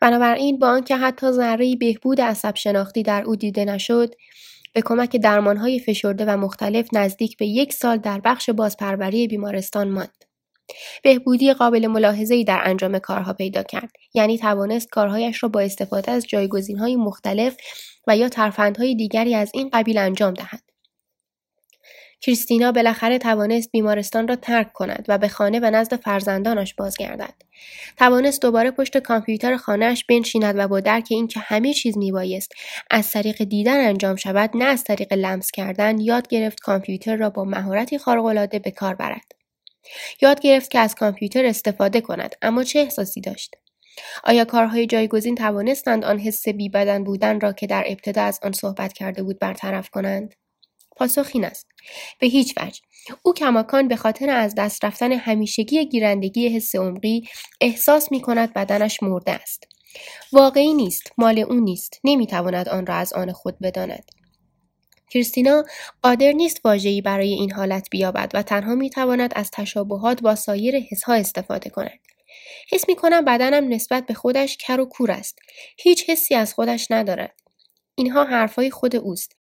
بنابراین 0.00 0.58
با 0.58 0.68
آنکه 0.68 0.96
حتی 0.96 1.32
ذره 1.32 1.76
بهبود 1.76 2.20
عصب 2.20 2.56
شناختی 2.56 3.02
در 3.02 3.22
او 3.22 3.36
دیده 3.36 3.64
نشد 3.64 4.14
به 4.72 4.82
کمک 4.82 5.16
درمانهای 5.16 5.78
فشرده 5.78 6.24
و 6.24 6.36
مختلف 6.36 6.88
نزدیک 6.92 7.36
به 7.36 7.46
یک 7.46 7.72
سال 7.72 7.96
در 7.96 8.20
بخش 8.20 8.50
بازپروری 8.50 9.28
بیمارستان 9.28 9.90
ماند. 9.90 10.21
بهبودی 11.02 11.52
قابل 11.52 11.86
ملاحظه‌ای 11.86 12.44
در 12.44 12.60
انجام 12.64 12.98
کارها 12.98 13.32
پیدا 13.32 13.62
کرد. 13.62 13.90
یعنی 14.14 14.38
توانست 14.38 14.88
کارهایش 14.88 15.42
را 15.42 15.48
با 15.48 15.60
استفاده 15.60 16.12
از 16.12 16.26
جایگزینهای 16.26 16.96
مختلف 16.96 17.56
و 18.06 18.16
یا 18.16 18.28
ترفندهای 18.28 18.94
دیگری 18.94 19.34
از 19.34 19.50
این 19.54 19.70
قبیل 19.72 19.98
انجام 19.98 20.34
دهد. 20.34 20.62
کریستینا 22.20 22.72
بالاخره 22.72 23.18
توانست 23.18 23.70
بیمارستان 23.70 24.28
را 24.28 24.36
ترک 24.36 24.72
کند 24.72 25.04
و 25.08 25.18
به 25.18 25.28
خانه 25.28 25.60
و 25.60 25.70
نزد 25.70 25.96
فرزندانش 25.96 26.74
بازگردد. 26.74 27.34
توانست 27.96 28.42
دوباره 28.42 28.70
پشت 28.70 28.98
کامپیوتر 28.98 29.56
خانهاش 29.56 30.04
بنشیند 30.04 30.54
و 30.58 30.68
با 30.68 30.80
درک 30.80 31.06
اینکه 31.10 31.40
همه 31.40 31.74
چیز 31.74 31.98
میبایست 31.98 32.52
از 32.90 33.10
طریق 33.10 33.44
دیدن 33.44 33.88
انجام 33.88 34.16
شود 34.16 34.50
نه 34.54 34.64
از 34.64 34.84
طریق 34.84 35.12
لمس 35.12 35.50
کردن 35.50 35.98
یاد 35.98 36.28
گرفت 36.28 36.60
کامپیوتر 36.60 37.16
را 37.16 37.30
با 37.30 37.44
مهارتی 37.44 37.98
خارقالعاده 37.98 38.58
به 38.58 38.70
کار 38.70 38.94
برد. 38.94 39.41
یاد 40.22 40.40
گرفت 40.40 40.70
که 40.70 40.78
از 40.78 40.94
کامپیوتر 40.94 41.46
استفاده 41.46 42.00
کند 42.00 42.34
اما 42.42 42.64
چه 42.64 42.78
احساسی 42.78 43.20
داشت؟ 43.20 43.54
آیا 44.24 44.44
کارهای 44.44 44.86
جایگزین 44.86 45.34
توانستند 45.34 46.04
آن 46.04 46.18
حس 46.18 46.48
بی 46.48 46.68
بدن 46.68 47.04
بودن 47.04 47.40
را 47.40 47.52
که 47.52 47.66
در 47.66 47.84
ابتدا 47.86 48.22
از 48.22 48.40
آن 48.42 48.52
صحبت 48.52 48.92
کرده 48.92 49.22
بود 49.22 49.38
برطرف 49.38 49.90
کنند؟ 49.90 50.34
پاسخ 50.96 51.30
این 51.32 51.44
است. 51.44 51.66
به 52.18 52.26
هیچ 52.26 52.54
وجه. 52.60 52.80
او 53.22 53.34
کماکان 53.34 53.88
به 53.88 53.96
خاطر 53.96 54.30
از 54.30 54.54
دست 54.54 54.84
رفتن 54.84 55.12
همیشگی 55.12 55.84
گیرندگی 55.84 56.48
حس 56.48 56.74
عمقی 56.74 57.28
احساس 57.60 58.12
می 58.12 58.20
کند 58.20 58.54
بدنش 58.54 59.02
مرده 59.02 59.32
است. 59.32 59.64
واقعی 60.32 60.74
نیست 60.74 61.12
مال 61.18 61.38
او 61.38 61.54
نیست. 61.54 62.00
نمی‌تواند 62.04 62.68
آن 62.68 62.86
را 62.86 62.94
از 62.94 63.12
آن 63.12 63.32
خود 63.32 63.58
بداند. 63.58 64.04
کریستینا 65.12 65.64
قادر 66.02 66.32
نیست 66.32 66.60
واژه‌ای 66.64 67.00
برای 67.00 67.32
این 67.32 67.52
حالت 67.52 67.88
بیابد 67.90 68.30
و 68.34 68.42
تنها 68.42 68.74
می‌تواند 68.74 69.32
از 69.36 69.50
تشابهات 69.50 70.22
با 70.22 70.34
سایر 70.34 70.76
حسها 70.76 71.14
استفاده 71.14 71.70
کند. 71.70 72.00
حس 72.70 72.88
می 72.88 72.96
کنم 72.96 73.24
بدنم 73.24 73.68
نسبت 73.68 74.06
به 74.06 74.14
خودش 74.14 74.56
کر 74.56 74.80
و 74.80 74.84
کور 74.84 75.10
است. 75.10 75.38
هیچ 75.78 76.10
حسی 76.10 76.34
از 76.34 76.54
خودش 76.54 76.86
ندارد. 76.90 77.34
اینها 77.94 78.24
حرفای 78.24 78.70
خود 78.70 78.96
اوست. 78.96 79.36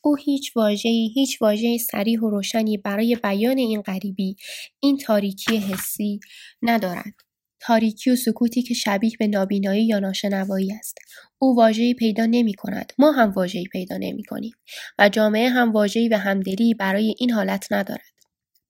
او 0.00 0.16
هیچ 0.16 0.56
واژه‌ای 0.56 1.10
هیچ 1.14 1.42
واژه 1.42 1.78
سریح 1.78 2.20
و 2.20 2.30
روشنی 2.30 2.76
برای 2.76 3.16
بیان 3.22 3.58
این 3.58 3.82
غریبی 3.82 4.36
این 4.80 4.98
تاریکی 4.98 5.56
حسی 5.56 6.20
ندارد 6.62 7.14
تاریکی 7.60 8.10
و 8.10 8.16
سکوتی 8.16 8.62
که 8.62 8.74
شبیه 8.74 9.12
به 9.18 9.26
نابینایی 9.26 9.86
یا 9.86 9.98
ناشنوایی 9.98 10.72
است 10.72 10.98
او 11.38 11.56
واژه‌ای 11.56 11.94
پیدا 11.94 12.26
نمی 12.26 12.54
کند 12.54 12.92
ما 12.98 13.12
هم 13.12 13.30
واژه‌ای 13.30 13.66
پیدا 13.72 13.96
نمی 13.96 14.24
کنیم 14.24 14.52
و 14.98 15.08
جامعه 15.08 15.48
هم 15.48 15.72
واژه‌ای 15.72 16.08
به 16.08 16.18
همدلی 16.18 16.74
برای 16.74 17.14
این 17.18 17.30
حالت 17.30 17.72
ندارد 17.72 18.18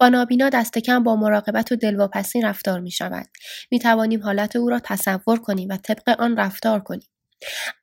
با 0.01 0.09
نابینا 0.09 0.48
دست 0.48 0.79
کم 0.79 1.05
با 1.05 1.16
مراقبت 1.16 1.72
و 1.72 1.77
دلواپسی 1.77 2.40
رفتار 2.40 2.81
می 2.81 2.90
شود. 2.90 3.27
می 3.70 3.79
توانیم 3.79 4.22
حالت 4.22 4.57
او 4.57 4.68
را 4.68 4.81
تصور 4.85 5.38
کنیم 5.38 5.68
و 5.68 5.77
طبق 5.77 6.20
آن 6.20 6.37
رفتار 6.37 6.81
کنیم. 6.81 7.09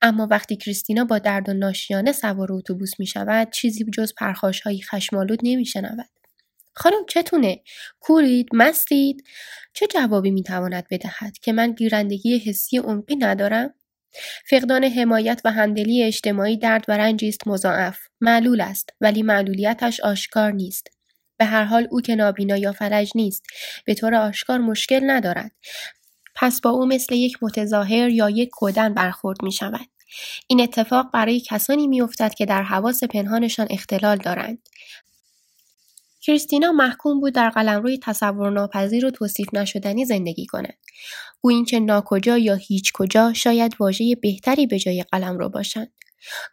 اما 0.02 0.28
وقتی 0.32 0.56
کریستینا 0.56 1.06
با 1.06 1.20
درد 1.20 1.50
و 1.50 1.54
ناشیانه 1.54 2.12
سوار 2.12 2.54
اتوبوس 2.54 3.00
می 3.00 3.06
شود 3.06 3.52
چیزی 3.52 3.86
جز 3.94 4.14
پرخاش 4.18 4.62
هایی 4.62 4.82
خشمالود 4.82 5.40
نمی 5.44 5.66
شنود. 5.66 6.10
خانم 6.76 7.06
چتونه؟ 7.10 7.62
کورید؟ 8.00 8.50
مستید؟ 8.54 9.24
چه 9.74 9.88
جوابی 9.88 10.32
می 10.32 10.44
تواند 10.44 10.88
بدهد 10.92 11.38
که 11.38 11.54
من 11.54 11.72
گیرندگی 11.72 12.38
حسی 12.40 12.78
عمقی 12.78 13.16
ندارم؟ 13.16 13.74
فقدان 14.50 14.84
حمایت 14.84 15.42
و 15.46 15.52
همدلی 15.52 16.04
اجتماعی 16.04 16.58
درد 16.58 16.86
و 16.88 16.98
رنجی 16.98 17.30
است 17.30 17.48
مضاعف 17.48 17.98
معلول 18.22 18.62
است 18.62 18.90
ولی 19.02 19.24
معلولیتش 19.24 20.00
آشکار 20.00 20.52
نیست 20.52 20.88
به 21.38 21.46
هر 21.46 21.64
حال 21.64 21.88
او 21.92 22.02
که 22.02 22.16
نابینا 22.16 22.58
یا 22.58 22.72
فلج 22.72 23.12
نیست 23.16 23.44
به 23.86 23.94
طور 23.94 24.16
آشکار 24.16 24.58
مشکل 24.58 25.12
ندارد 25.12 25.52
پس 26.36 26.62
با 26.62 26.70
او 26.70 26.86
مثل 26.86 27.16
یک 27.16 27.38
متظاهر 27.42 28.10
یا 28.10 28.30
یک 28.30 28.50
کودن 28.50 28.94
برخورد 28.94 29.44
می 29.44 29.52
شود. 29.52 29.88
این 30.48 30.62
اتفاق 30.62 31.12
برای 31.14 31.40
کسانی 31.40 31.88
می 31.88 32.02
افتد 32.02 32.34
که 32.34 32.46
در 32.46 32.64
حواس 32.64 33.04
پنهانشان 33.04 33.68
اختلال 33.70 34.18
دارند. 34.18 34.70
کریستینا 36.26 36.72
محکوم 36.72 37.20
بود 37.20 37.34
در 37.34 37.50
قلمروی 37.50 38.00
تصور 38.04 38.52
ناپذیر 38.52 39.06
و 39.06 39.12
توصیف 39.12 39.48
نشدنی 39.54 40.06
زندگی 40.06 40.46
کند. 40.46 40.78
گویین 41.42 41.66
چه 41.66 41.80
ناکجا 41.80 42.38
یا 42.38 42.56
هیچ 42.56 42.92
کجا 42.94 43.34
شاید 43.34 43.76
واژه 43.80 44.16
بهتری 44.16 44.68
به 44.68 44.80
جای 44.80 45.04
قلمرو 45.04 45.50
باشند. 45.50 45.92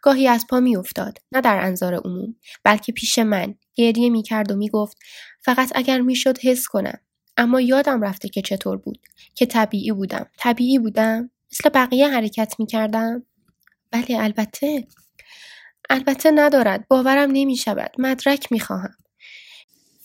گاهی 0.01 0.27
از 0.27 0.47
پا 0.49 0.61
افتاد 0.77 1.17
نه 1.31 1.41
در 1.41 1.59
انظار 1.61 1.93
عموم 1.93 2.35
بلکه 2.63 2.91
پیش 2.91 3.19
من 3.19 3.55
گریه 3.75 4.21
کرد 4.21 4.51
و 4.51 4.55
می‌گفت 4.55 4.97
فقط 5.41 5.71
اگر 5.75 6.01
می‌شد 6.01 6.37
حس 6.37 6.67
کنم 6.67 6.99
اما 7.37 7.61
یادم 7.61 8.01
رفته 8.01 8.29
که 8.29 8.41
چطور 8.41 8.77
بود 8.77 8.99
که 9.35 9.45
طبیعی 9.45 9.91
بودم 9.91 10.25
طبیعی 10.37 10.79
بودم 10.79 11.29
مثل 11.51 11.69
بقیه 11.69 12.07
حرکت 12.07 12.53
کردم؟ 12.69 13.23
بله 13.91 14.17
البته 14.19 14.87
البته 15.89 16.31
ندارد 16.31 16.87
باورم 16.87 17.29
نمی 17.33 17.57
شود 17.57 17.91
مدرک 17.99 18.47
خواهم. 18.61 19.02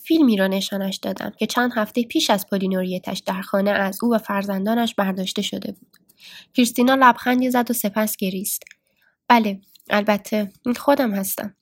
فیلمی 0.09 0.37
را 0.37 0.47
نشانش 0.47 0.97
دادم 0.97 1.33
که 1.39 1.47
چند 1.47 1.71
هفته 1.77 2.03
پیش 2.03 2.31
از 2.31 2.47
پولینوریتش 2.47 3.19
در 3.19 3.43
خانه 3.43 3.71
از 3.71 3.99
او 4.03 4.15
و 4.15 4.19
فرزندانش 4.19 4.95
برداشته 4.95 5.43
شده 5.43 5.73
بود. 5.73 5.97
کریستینا 6.55 6.95
لبخندی 6.95 7.51
زد 7.51 7.71
و 7.71 7.75
سپس 7.75 8.17
گریست. 8.17 8.63
بله 9.29 9.61
البته 9.91 10.53
خودم 10.77 11.15
هستم. 11.15 11.57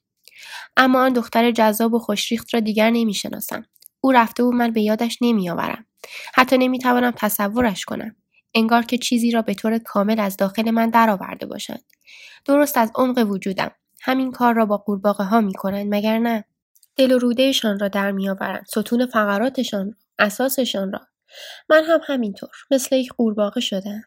اما 0.76 1.02
آن 1.02 1.12
دختر 1.12 1.50
جذاب 1.50 1.94
و 1.94 1.98
خوشریخت 1.98 2.54
را 2.54 2.60
دیگر 2.60 2.90
نمی‌شناسم. 2.90 3.66
او 4.00 4.12
رفته 4.12 4.42
و 4.42 4.50
من 4.50 4.70
به 4.70 4.82
یادش 4.82 5.18
نمیآورم. 5.20 5.86
حتی 6.34 6.58
نمی‌توانم 6.58 7.12
تصورش 7.16 7.84
کنم. 7.84 8.16
انگار 8.54 8.82
که 8.82 8.98
چیزی 8.98 9.30
را 9.30 9.42
به 9.42 9.54
طور 9.54 9.78
کامل 9.78 10.20
از 10.20 10.36
داخل 10.36 10.70
من 10.70 10.90
درآورده 10.90 11.46
باشد. 11.46 11.80
درست 12.44 12.78
از 12.78 12.92
عمق 12.94 13.30
وجودم. 13.30 13.70
همین 14.00 14.32
کار 14.32 14.54
را 14.54 14.66
با 14.66 14.76
قورباغه 14.76 15.24
ها 15.24 15.40
می‌کنند 15.40 15.94
مگر 15.94 16.18
نه؟ 16.18 16.44
دل 16.96 17.12
و 17.12 17.18
رودهشان 17.18 17.78
را 17.78 17.88
در 17.88 18.12
میآورند 18.12 18.66
ستون 18.68 19.06
فقراتشان 19.06 19.86
را 19.86 19.94
اساسشان 20.18 20.92
را. 20.92 21.00
من 21.70 21.84
هم 21.84 22.00
همینطور 22.06 22.50
مثل 22.70 22.96
یک 22.96 23.12
قورباغه 23.12 23.60
شدم. 23.60 24.02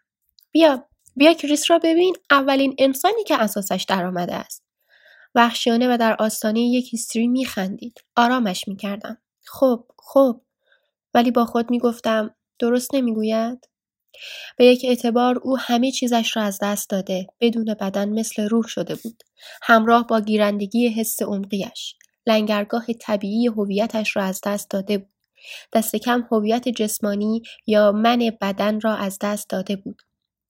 بیا 0.51 0.87
بیا 1.15 1.33
کریس 1.33 1.71
را 1.71 1.79
ببین 1.79 2.15
اولین 2.31 2.75
انسانی 2.79 3.23
که 3.23 3.41
اساسش 3.41 3.85
درآمده 3.87 4.35
است. 4.35 4.63
وحشیانه 5.35 5.93
و 5.93 5.97
در 5.97 6.15
آستانه 6.19 6.59
یک 6.59 6.93
هیستری 6.93 7.27
میخندید. 7.27 8.03
آرامش 8.15 8.67
می‌کردم. 8.67 9.17
خب 9.45 9.85
خب. 9.99 10.41
ولی 11.13 11.31
با 11.31 11.45
خود 11.45 11.71
می‌گفتم 11.71 12.35
درست 12.59 12.95
نمی‌گوید؟ 12.95 13.69
به 14.57 14.65
یک 14.65 14.85
اعتبار 14.87 15.39
او 15.43 15.57
همه 15.57 15.91
چیزش 15.91 16.37
را 16.37 16.43
از 16.43 16.59
دست 16.61 16.89
داده 16.89 17.27
بدون 17.41 17.73
بدن 17.73 18.09
مثل 18.09 18.49
روح 18.49 18.67
شده 18.67 18.95
بود. 18.95 19.23
همراه 19.61 20.07
با 20.07 20.21
گیرندگی 20.21 20.87
حس 20.87 21.21
عمقیش 21.21 21.95
لنگرگاه 22.29 22.85
طبیعی 23.01 23.47
هویتش 23.47 24.15
را 24.15 24.23
از 24.23 24.41
دست 24.45 24.69
داده 24.69 24.97
بود. 24.97 25.13
دست 25.73 25.95
کم 25.95 26.27
هویت 26.31 26.69
جسمانی 26.69 27.41
یا 27.67 27.91
من 27.91 28.31
بدن 28.41 28.79
را 28.79 28.95
از 28.95 29.17
دست 29.21 29.49
داده 29.49 29.75
بود 29.75 30.01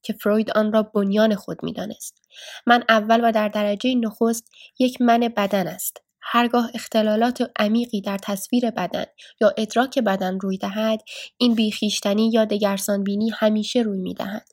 که 0.03 0.13
فروید 0.13 0.51
آن 0.51 0.73
را 0.73 0.83
بنیان 0.83 1.35
خود 1.35 1.63
می‌دانست. 1.63 2.21
من 2.67 2.83
اول 2.89 3.19
و 3.23 3.31
در 3.31 3.49
درجه 3.49 3.95
نخست 3.95 4.51
یک 4.79 5.01
من 5.01 5.19
بدن 5.19 5.67
است. 5.67 5.97
هرگاه 6.21 6.71
اختلالات 6.73 7.51
عمیقی 7.59 8.01
در 8.01 8.17
تصویر 8.17 8.71
بدن 8.71 9.05
یا 9.41 9.53
ادراک 9.57 9.99
بدن 9.99 10.39
روی 10.39 10.57
دهد 10.57 11.01
این 11.37 11.55
بیخیشتنی 11.55 12.29
یا 12.33 12.45
دگرسانبینی 12.45 13.29
همیشه 13.29 13.79
روی 13.79 14.01
می‌دهد. 14.01 14.47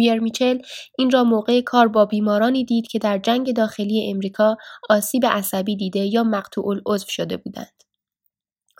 ویر 0.00 0.20
میچل 0.20 0.58
این 0.98 1.10
را 1.10 1.24
موقع 1.24 1.60
کار 1.60 1.88
با 1.88 2.04
بیمارانی 2.04 2.64
دید 2.64 2.86
که 2.86 2.98
در 2.98 3.18
جنگ 3.18 3.54
داخلی 3.54 4.10
امریکا 4.10 4.56
آسیب 4.90 5.26
عصبی 5.26 5.76
دیده 5.76 6.00
یا 6.00 6.22
مقطوع 6.22 6.68
العضو 6.68 7.06
شده 7.08 7.36
بودند 7.36 7.80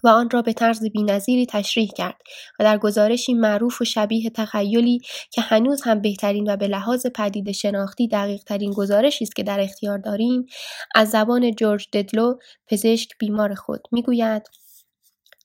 و 0.04 0.09
آن 0.09 0.30
را 0.30 0.42
به 0.42 0.52
طرز 0.52 0.85
بینظیری 0.85 1.46
تشریح 1.46 1.90
کرد 1.96 2.16
و 2.59 2.64
در 2.64 2.78
گزارشی 2.78 3.35
معروف 3.35 3.80
و 3.80 3.85
شبیه 3.85 4.30
تخیلی 4.30 5.00
که 5.30 5.40
هنوز 5.40 5.83
هم 5.83 6.00
بهترین 6.00 6.52
و 6.52 6.56
به 6.56 6.68
لحاظ 6.68 7.06
پدید 7.14 7.52
شناختی 7.52 8.09
دقیق 8.09 8.42
ترین 8.42 8.72
گزارشی 8.72 9.24
است 9.24 9.37
که 9.37 9.42
در 9.42 9.61
اختیار 9.61 9.98
داریم 9.98 10.46
از 10.94 11.11
زبان 11.11 11.50
جورج 11.54 11.88
ددلو 11.92 12.35
پزشک 12.66 13.09
بیمار 13.18 13.54
خود 13.54 13.80
می‌گوید 13.92 14.42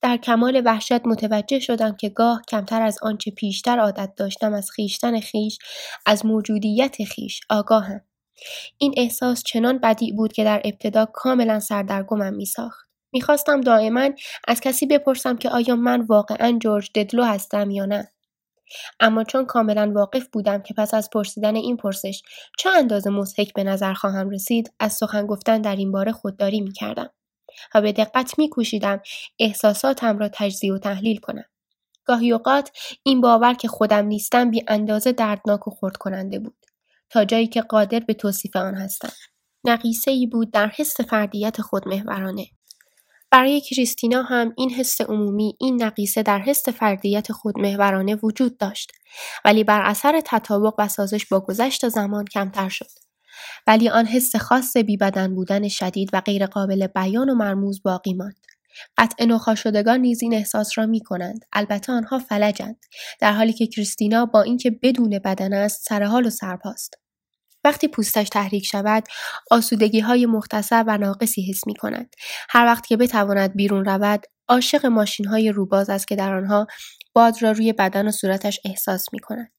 در 0.06 0.18
کمال 0.18 0.62
وحشت 0.66 1.06
متوجه 1.06 1.60
شدم 1.60 1.96
که 1.96 2.10
گاه 2.10 2.42
کمتر 2.48 2.82
از 2.82 2.98
آنچه 3.02 3.32
پیشتر 3.32 3.80
عادت 3.80 4.14
داشتم 4.18 4.54
از 4.54 4.72
خیشتن 4.72 5.20
خیش 5.20 5.58
از 6.06 6.26
موجودیت 6.26 7.04
خیش 7.04 7.42
آگاهم. 7.50 8.02
این 8.78 8.94
احساس 8.98 9.44
چنان 9.44 9.78
بدی 9.78 10.12
بود 10.12 10.34
که 10.34 10.44
در 10.44 10.62
ابتدا 10.66 11.06
کاملا 11.06 11.60
سردرگمم 11.60 12.34
میساخت. 12.34 12.90
می‌خواستم 13.14 13.62
دائما 13.62 14.10
از 14.48 14.62
کسی 14.62 14.86
بپرسم 14.86 15.38
که 15.38 15.50
آیا 15.50 15.76
من 15.76 16.02
واقعا 16.02 16.60
جورج 16.62 16.90
ددلو 16.96 17.24
هستم 17.24 17.70
یا 17.70 17.86
نه. 17.86 18.12
اما 19.00 19.24
چون 19.24 19.46
کاملا 19.46 19.92
واقف 19.96 20.28
بودم 20.28 20.62
که 20.62 20.74
پس 20.74 20.94
از 20.94 21.10
پرسیدن 21.10 21.56
این 21.56 21.78
پرسش 21.78 22.22
چه 22.60 22.70
اندازه 22.70 23.10
مضحک 23.10 23.54
به 23.54 23.64
نظر 23.64 23.94
خواهم 23.94 24.30
رسید 24.30 24.74
از 24.80 24.94
سخن 24.94 25.26
گفتن 25.28 25.62
در 25.62 25.76
این 25.76 25.92
باره 25.92 26.12
خودداری 26.12 26.62
می‌کردم. 26.62 27.10
و 27.76 27.82
به 27.82 27.92
دقت 27.92 28.40
میکوشیدم 28.40 29.02
احساساتم 29.40 30.18
را 30.18 30.30
تجزیه 30.34 30.74
و 30.74 30.78
تحلیل 30.78 31.18
کنم. 31.18 31.46
گاهی 32.06 32.32
اوقات 32.32 32.72
این 33.04 33.22
باور 33.22 33.54
که 33.54 33.68
خودم 33.68 34.06
نیستم 34.06 34.52
بی 34.52 34.64
اندازه 34.68 35.12
دردناک 35.12 35.68
و 35.68 35.72
خرد 35.72 35.98
کننده 35.98 36.40
بود 36.40 36.58
تا 37.10 37.26
جایی 37.26 37.48
که 37.48 37.62
قادر 37.62 38.00
به 38.00 38.14
توصیف 38.14 38.56
آن 38.56 38.76
هستم. 38.76 39.12
نقیصه 39.64 40.12
ای 40.12 40.28
بود 40.28 40.52
در 40.52 40.68
حس 40.68 41.02
فردیت 41.02 41.62
خودمحورانه 41.62 42.46
برای 43.32 43.62
کریستینا 43.62 44.22
هم 44.22 44.54
این 44.58 44.70
حس 44.70 45.02
عمومی 45.02 45.58
این 45.60 45.84
نقیصه 45.84 46.24
در 46.24 46.40
حس 46.40 46.70
فردیت 46.70 47.32
خودمحورانه 47.32 48.16
وجود 48.24 48.58
داشت 48.58 48.92
ولی 49.46 49.64
بر 49.64 49.82
اثر 49.82 50.22
تطابق 50.26 50.74
و 50.78 50.88
سازش 50.88 51.26
با 51.26 51.40
گذشت 51.40 51.88
زمان 51.88 52.26
کمتر 52.26 52.70
شد. 52.70 53.05
ولی 53.68 53.90
آن 53.90 54.06
حس 54.06 54.36
خاص 54.36 54.78
بی‌بدن 54.78 55.36
بودن 55.36 55.68
شدید 55.68 56.10
و 56.14 56.22
غیرقابل 56.22 56.88
بیان 56.88 57.30
و 57.30 57.36
مرموز 57.36 57.84
باقی 57.84 58.14
ماند 58.14 58.46
قطع 58.98 59.26
نخاع 59.26 59.56
شدگان 59.56 60.00
نیز 60.00 60.24
این 60.24 60.34
احساس 60.34 60.78
را 60.78 60.86
می 60.86 61.00
کنند. 61.00 61.46
البته 61.54 61.94
آنها 61.94 62.20
فلجند 62.20 62.86
در 63.20 63.34
حالی 63.34 63.54
که 63.54 63.68
کریستینا 63.68 64.26
با 64.26 64.42
اینکه 64.42 64.72
بدون 64.72 65.20
بدن 65.20 65.54
است 65.54 65.88
سرحال 65.90 66.26
و 66.26 66.30
سرپاست 66.30 66.94
وقتی 67.64 67.88
پوستش 67.88 68.30
تحریک 68.30 68.66
شود 68.66 69.04
آسودگی 69.52 70.00
های 70.00 70.26
مختصر 70.26 70.84
و 70.88 70.98
ناقصی 70.98 71.42
حس 71.50 71.68
می 71.68 71.76
کند. 71.76 72.16
هر 72.50 72.66
وقت 72.66 72.86
که 72.86 72.98
بتواند 72.98 73.56
بیرون 73.56 73.86
رود 73.86 74.24
عاشق 74.48 74.86
ماشین 74.86 75.26
های 75.26 75.52
روباز 75.52 75.90
است 75.90 76.08
که 76.08 76.16
در 76.16 76.34
آنها 76.34 76.68
باد 77.14 77.42
را 77.42 77.52
روی 77.52 77.74
بدن 77.74 78.08
و 78.08 78.12
صورتش 78.12 78.60
احساس 78.66 79.14
می 79.14 79.20
کند. 79.20 79.52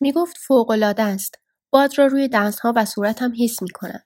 می 0.00 0.12
گفت 0.12 0.36
فوقلاده 0.36 1.02
است. 1.02 1.38
باد 1.70 1.98
را 1.98 2.06
روی 2.06 2.28
ها 2.62 2.72
و 2.76 2.84
صورتم 2.84 3.32
حس 3.40 3.62
می 3.62 3.70
کنم 3.70 4.02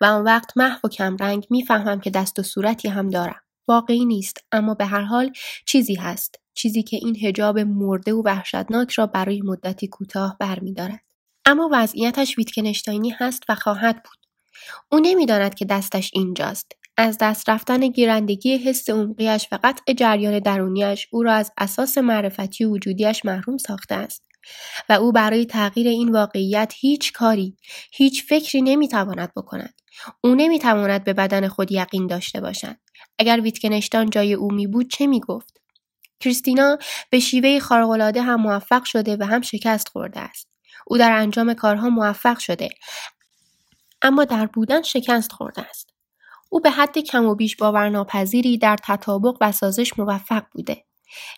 و 0.00 0.04
آن 0.04 0.24
وقت 0.24 0.56
محو 0.56 0.78
و 0.84 0.88
کمرنگ 0.88 1.46
می‌فهمم 1.50 2.00
که 2.00 2.10
دست 2.10 2.38
و 2.38 2.42
صورتی 2.42 2.88
هم 2.88 3.08
دارم. 3.08 3.40
واقعی 3.68 4.04
نیست 4.04 4.38
اما 4.52 4.74
به 4.74 4.84
هر 4.84 5.02
حال 5.02 5.32
چیزی 5.66 5.94
هست. 5.94 6.34
چیزی 6.54 6.82
که 6.82 6.96
این 6.96 7.16
هجاب 7.22 7.58
مرده 7.58 8.12
و 8.12 8.22
وحشتناک 8.24 8.92
را 8.92 9.06
برای 9.06 9.42
مدتی 9.42 9.88
کوتاه 9.88 10.36
برمیدارد. 10.40 11.00
اما 11.46 11.68
وضعیتش 11.72 12.38
ویتکنشتاینی 12.38 13.10
هست 13.10 13.42
و 13.48 13.54
خواهد 13.54 13.96
بود. 13.96 14.26
او 14.92 14.98
نمی‌داند 14.98 15.54
که 15.54 15.64
دستش 15.64 16.10
اینجاست. 16.14 16.72
از 16.96 17.18
دست 17.20 17.50
رفتن 17.50 17.88
گیرندگی 17.88 18.56
حس 18.58 18.90
عمقیش 18.90 19.48
و 19.52 19.58
قطع 19.64 19.92
جریان 19.92 20.38
درونیش 20.38 21.08
او 21.12 21.22
را 21.22 21.32
از 21.32 21.52
اساس 21.58 21.98
معرفتی 21.98 22.64
وجودیش 22.64 23.24
محروم 23.24 23.56
ساخته 23.58 23.94
است 23.94 24.33
و 24.88 24.92
او 24.92 25.12
برای 25.12 25.46
تغییر 25.46 25.88
این 25.88 26.12
واقعیت 26.12 26.72
هیچ 26.76 27.12
کاری 27.12 27.56
هیچ 27.92 28.24
فکری 28.24 28.62
نمی‌تواند 28.62 29.32
بکند. 29.36 29.74
او 30.20 30.34
نمی‌تواند 30.34 31.04
به 31.04 31.12
بدن 31.12 31.48
خود 31.48 31.72
یقین 31.72 32.06
داشته 32.06 32.40
باشد. 32.40 32.76
اگر 33.18 33.40
ویتکنشتان 33.40 34.10
جای 34.10 34.34
او 34.34 34.52
می 34.52 34.66
بود 34.66 34.90
چه 34.90 35.06
می‌گفت؟ 35.06 35.60
کریستینا 36.20 36.78
به 37.10 37.20
شیوه 37.20 37.58
خارق‌العاده 37.58 38.22
هم 38.22 38.40
موفق 38.40 38.84
شده 38.84 39.16
و 39.20 39.26
هم 39.26 39.40
شکست 39.40 39.88
خورده 39.88 40.20
است. 40.20 40.48
او 40.86 40.98
در 40.98 41.12
انجام 41.12 41.54
کارها 41.54 41.88
موفق 41.88 42.38
شده 42.38 42.68
اما 44.02 44.24
در 44.24 44.46
بودن 44.46 44.82
شکست 44.82 45.32
خورده 45.32 45.62
است. 45.62 45.90
او 46.50 46.60
به 46.60 46.70
حد 46.70 46.98
کم 46.98 47.24
و 47.24 47.34
بیش 47.34 47.56
باورناپذیری 47.56 48.58
در 48.58 48.76
تطابق 48.84 49.36
و 49.40 49.52
سازش 49.52 49.98
موفق 49.98 50.42
بوده. 50.52 50.84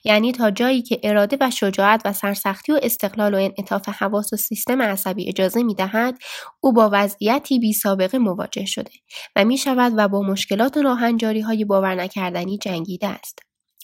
یعنی 0.04 0.32
تا 0.32 0.50
جایی 0.50 0.82
که 0.82 1.00
اراده 1.02 1.36
و 1.40 1.50
شجاعت 1.50 2.02
و 2.04 2.12
سرسختی 2.12 2.72
و 2.72 2.80
استقلال 2.82 3.34
و 3.34 3.36
انعطاف 3.36 3.88
حواس 3.88 4.32
و 4.32 4.36
سیستم 4.36 4.82
عصبی 4.82 5.28
اجازه 5.28 5.62
می 5.62 5.74
دهد 5.74 6.18
او 6.60 6.72
با 6.72 6.90
وضعیتی 6.92 7.58
بی 7.58 7.72
سابقه 7.72 8.18
مواجه 8.18 8.64
شده 8.64 8.90
و 9.36 9.44
می 9.44 9.58
شود 9.58 9.92
و 9.96 10.08
با 10.08 10.22
مشکلات 10.22 10.76
و 10.76 10.82
راهنجاری 10.82 11.40
های 11.40 11.64
باور 11.64 11.94
نکردنی 11.94 12.58
جنگیده 12.58 13.08
است 13.08 13.38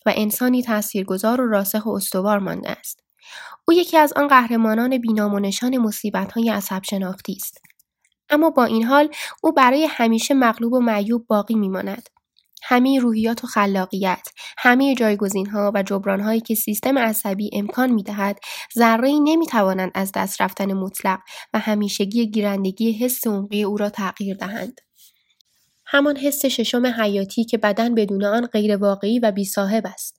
و 0.07 0.13
انسانی 0.17 0.63
تاثیرگذار 0.63 1.41
و 1.41 1.49
راسخ 1.49 1.87
و 1.87 1.91
استوار 1.91 2.39
مانده 2.39 2.71
است. 2.71 3.01
او 3.69 3.75
یکی 3.75 3.97
از 3.97 4.13
آن 4.17 4.29
قهرمانان 4.29 4.99
بینام 4.99 5.35
و 5.35 5.39
نشان 5.39 5.79
مصیبت 5.79 6.33
های 6.33 6.51
عصب 6.51 6.83
شناختی 6.83 7.33
است. 7.33 7.59
اما 8.31 8.51
با 8.51 8.65
این 8.65 8.85
حال 8.85 9.09
او 9.43 9.53
برای 9.53 9.85
همیشه 9.91 10.35
مغلوب 10.35 10.73
و 10.73 10.81
معیوب 10.81 11.27
باقی 11.27 11.55
میماند. 11.55 12.09
همه 12.63 13.01
روحیات 13.01 13.45
و 13.45 13.47
خلاقیت 13.47 14.29
همه 14.59 14.95
جایگزین 14.95 15.47
ها 15.47 15.73
و 15.75 15.83
جبران 15.83 16.21
هایی 16.21 16.41
که 16.41 16.55
سیستم 16.55 16.99
عصبی 16.99 17.51
امکان 17.53 17.91
می 17.91 18.03
دهد 18.03 18.39
ذره 18.79 19.11
نمی 19.25 19.47
توانند 19.47 19.91
از 19.95 20.13
دست 20.15 20.43
رفتن 20.43 20.73
مطلق 20.73 21.19
و 21.55 21.59
همیشگی 21.59 22.27
گیرندگی 22.27 22.93
حس 22.93 23.27
عمقی 23.27 23.63
او 23.63 23.77
را 23.77 23.91
تغییر 23.91 24.37
دهند 24.37 24.81
همان 25.87 26.17
حس 26.17 26.47
ششم 26.47 26.87
حیاتی 26.87 27.45
که 27.45 27.59
بدن 27.59 27.95
بدون 27.95 28.25
آن 28.25 28.47
غیر 28.47 28.77
واقعی 28.77 29.19
و 29.19 29.33
بی 29.33 29.45
صاحب 29.45 29.87
است 29.87 30.17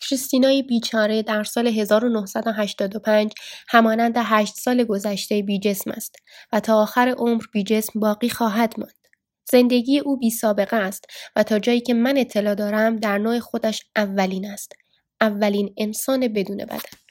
کریستینای 0.00 0.62
بیچاره 0.62 1.22
در 1.22 1.44
سال 1.44 1.66
1985 1.66 3.32
همانند 3.68 4.14
هشت 4.16 4.54
سال 4.54 4.84
گذشته 4.84 5.42
بی 5.42 5.58
جسم 5.58 5.90
است 5.90 6.16
و 6.52 6.60
تا 6.60 6.82
آخر 6.82 7.14
عمر 7.18 7.42
بی 7.52 7.62
جسم 7.62 8.00
باقی 8.00 8.28
خواهد 8.28 8.74
ماند. 8.78 9.03
زندگی 9.50 9.98
او 9.98 10.16
بی 10.16 10.30
سابقه 10.30 10.76
است 10.76 11.04
و 11.36 11.42
تا 11.42 11.58
جایی 11.58 11.80
که 11.80 11.94
من 11.94 12.18
اطلاع 12.18 12.54
دارم 12.54 12.96
در 12.96 13.18
نوع 13.18 13.38
خودش 13.38 13.84
اولین 13.96 14.46
است. 14.46 14.72
اولین 15.20 15.74
انسان 15.76 16.28
بدون 16.28 16.56
بدن. 16.56 17.03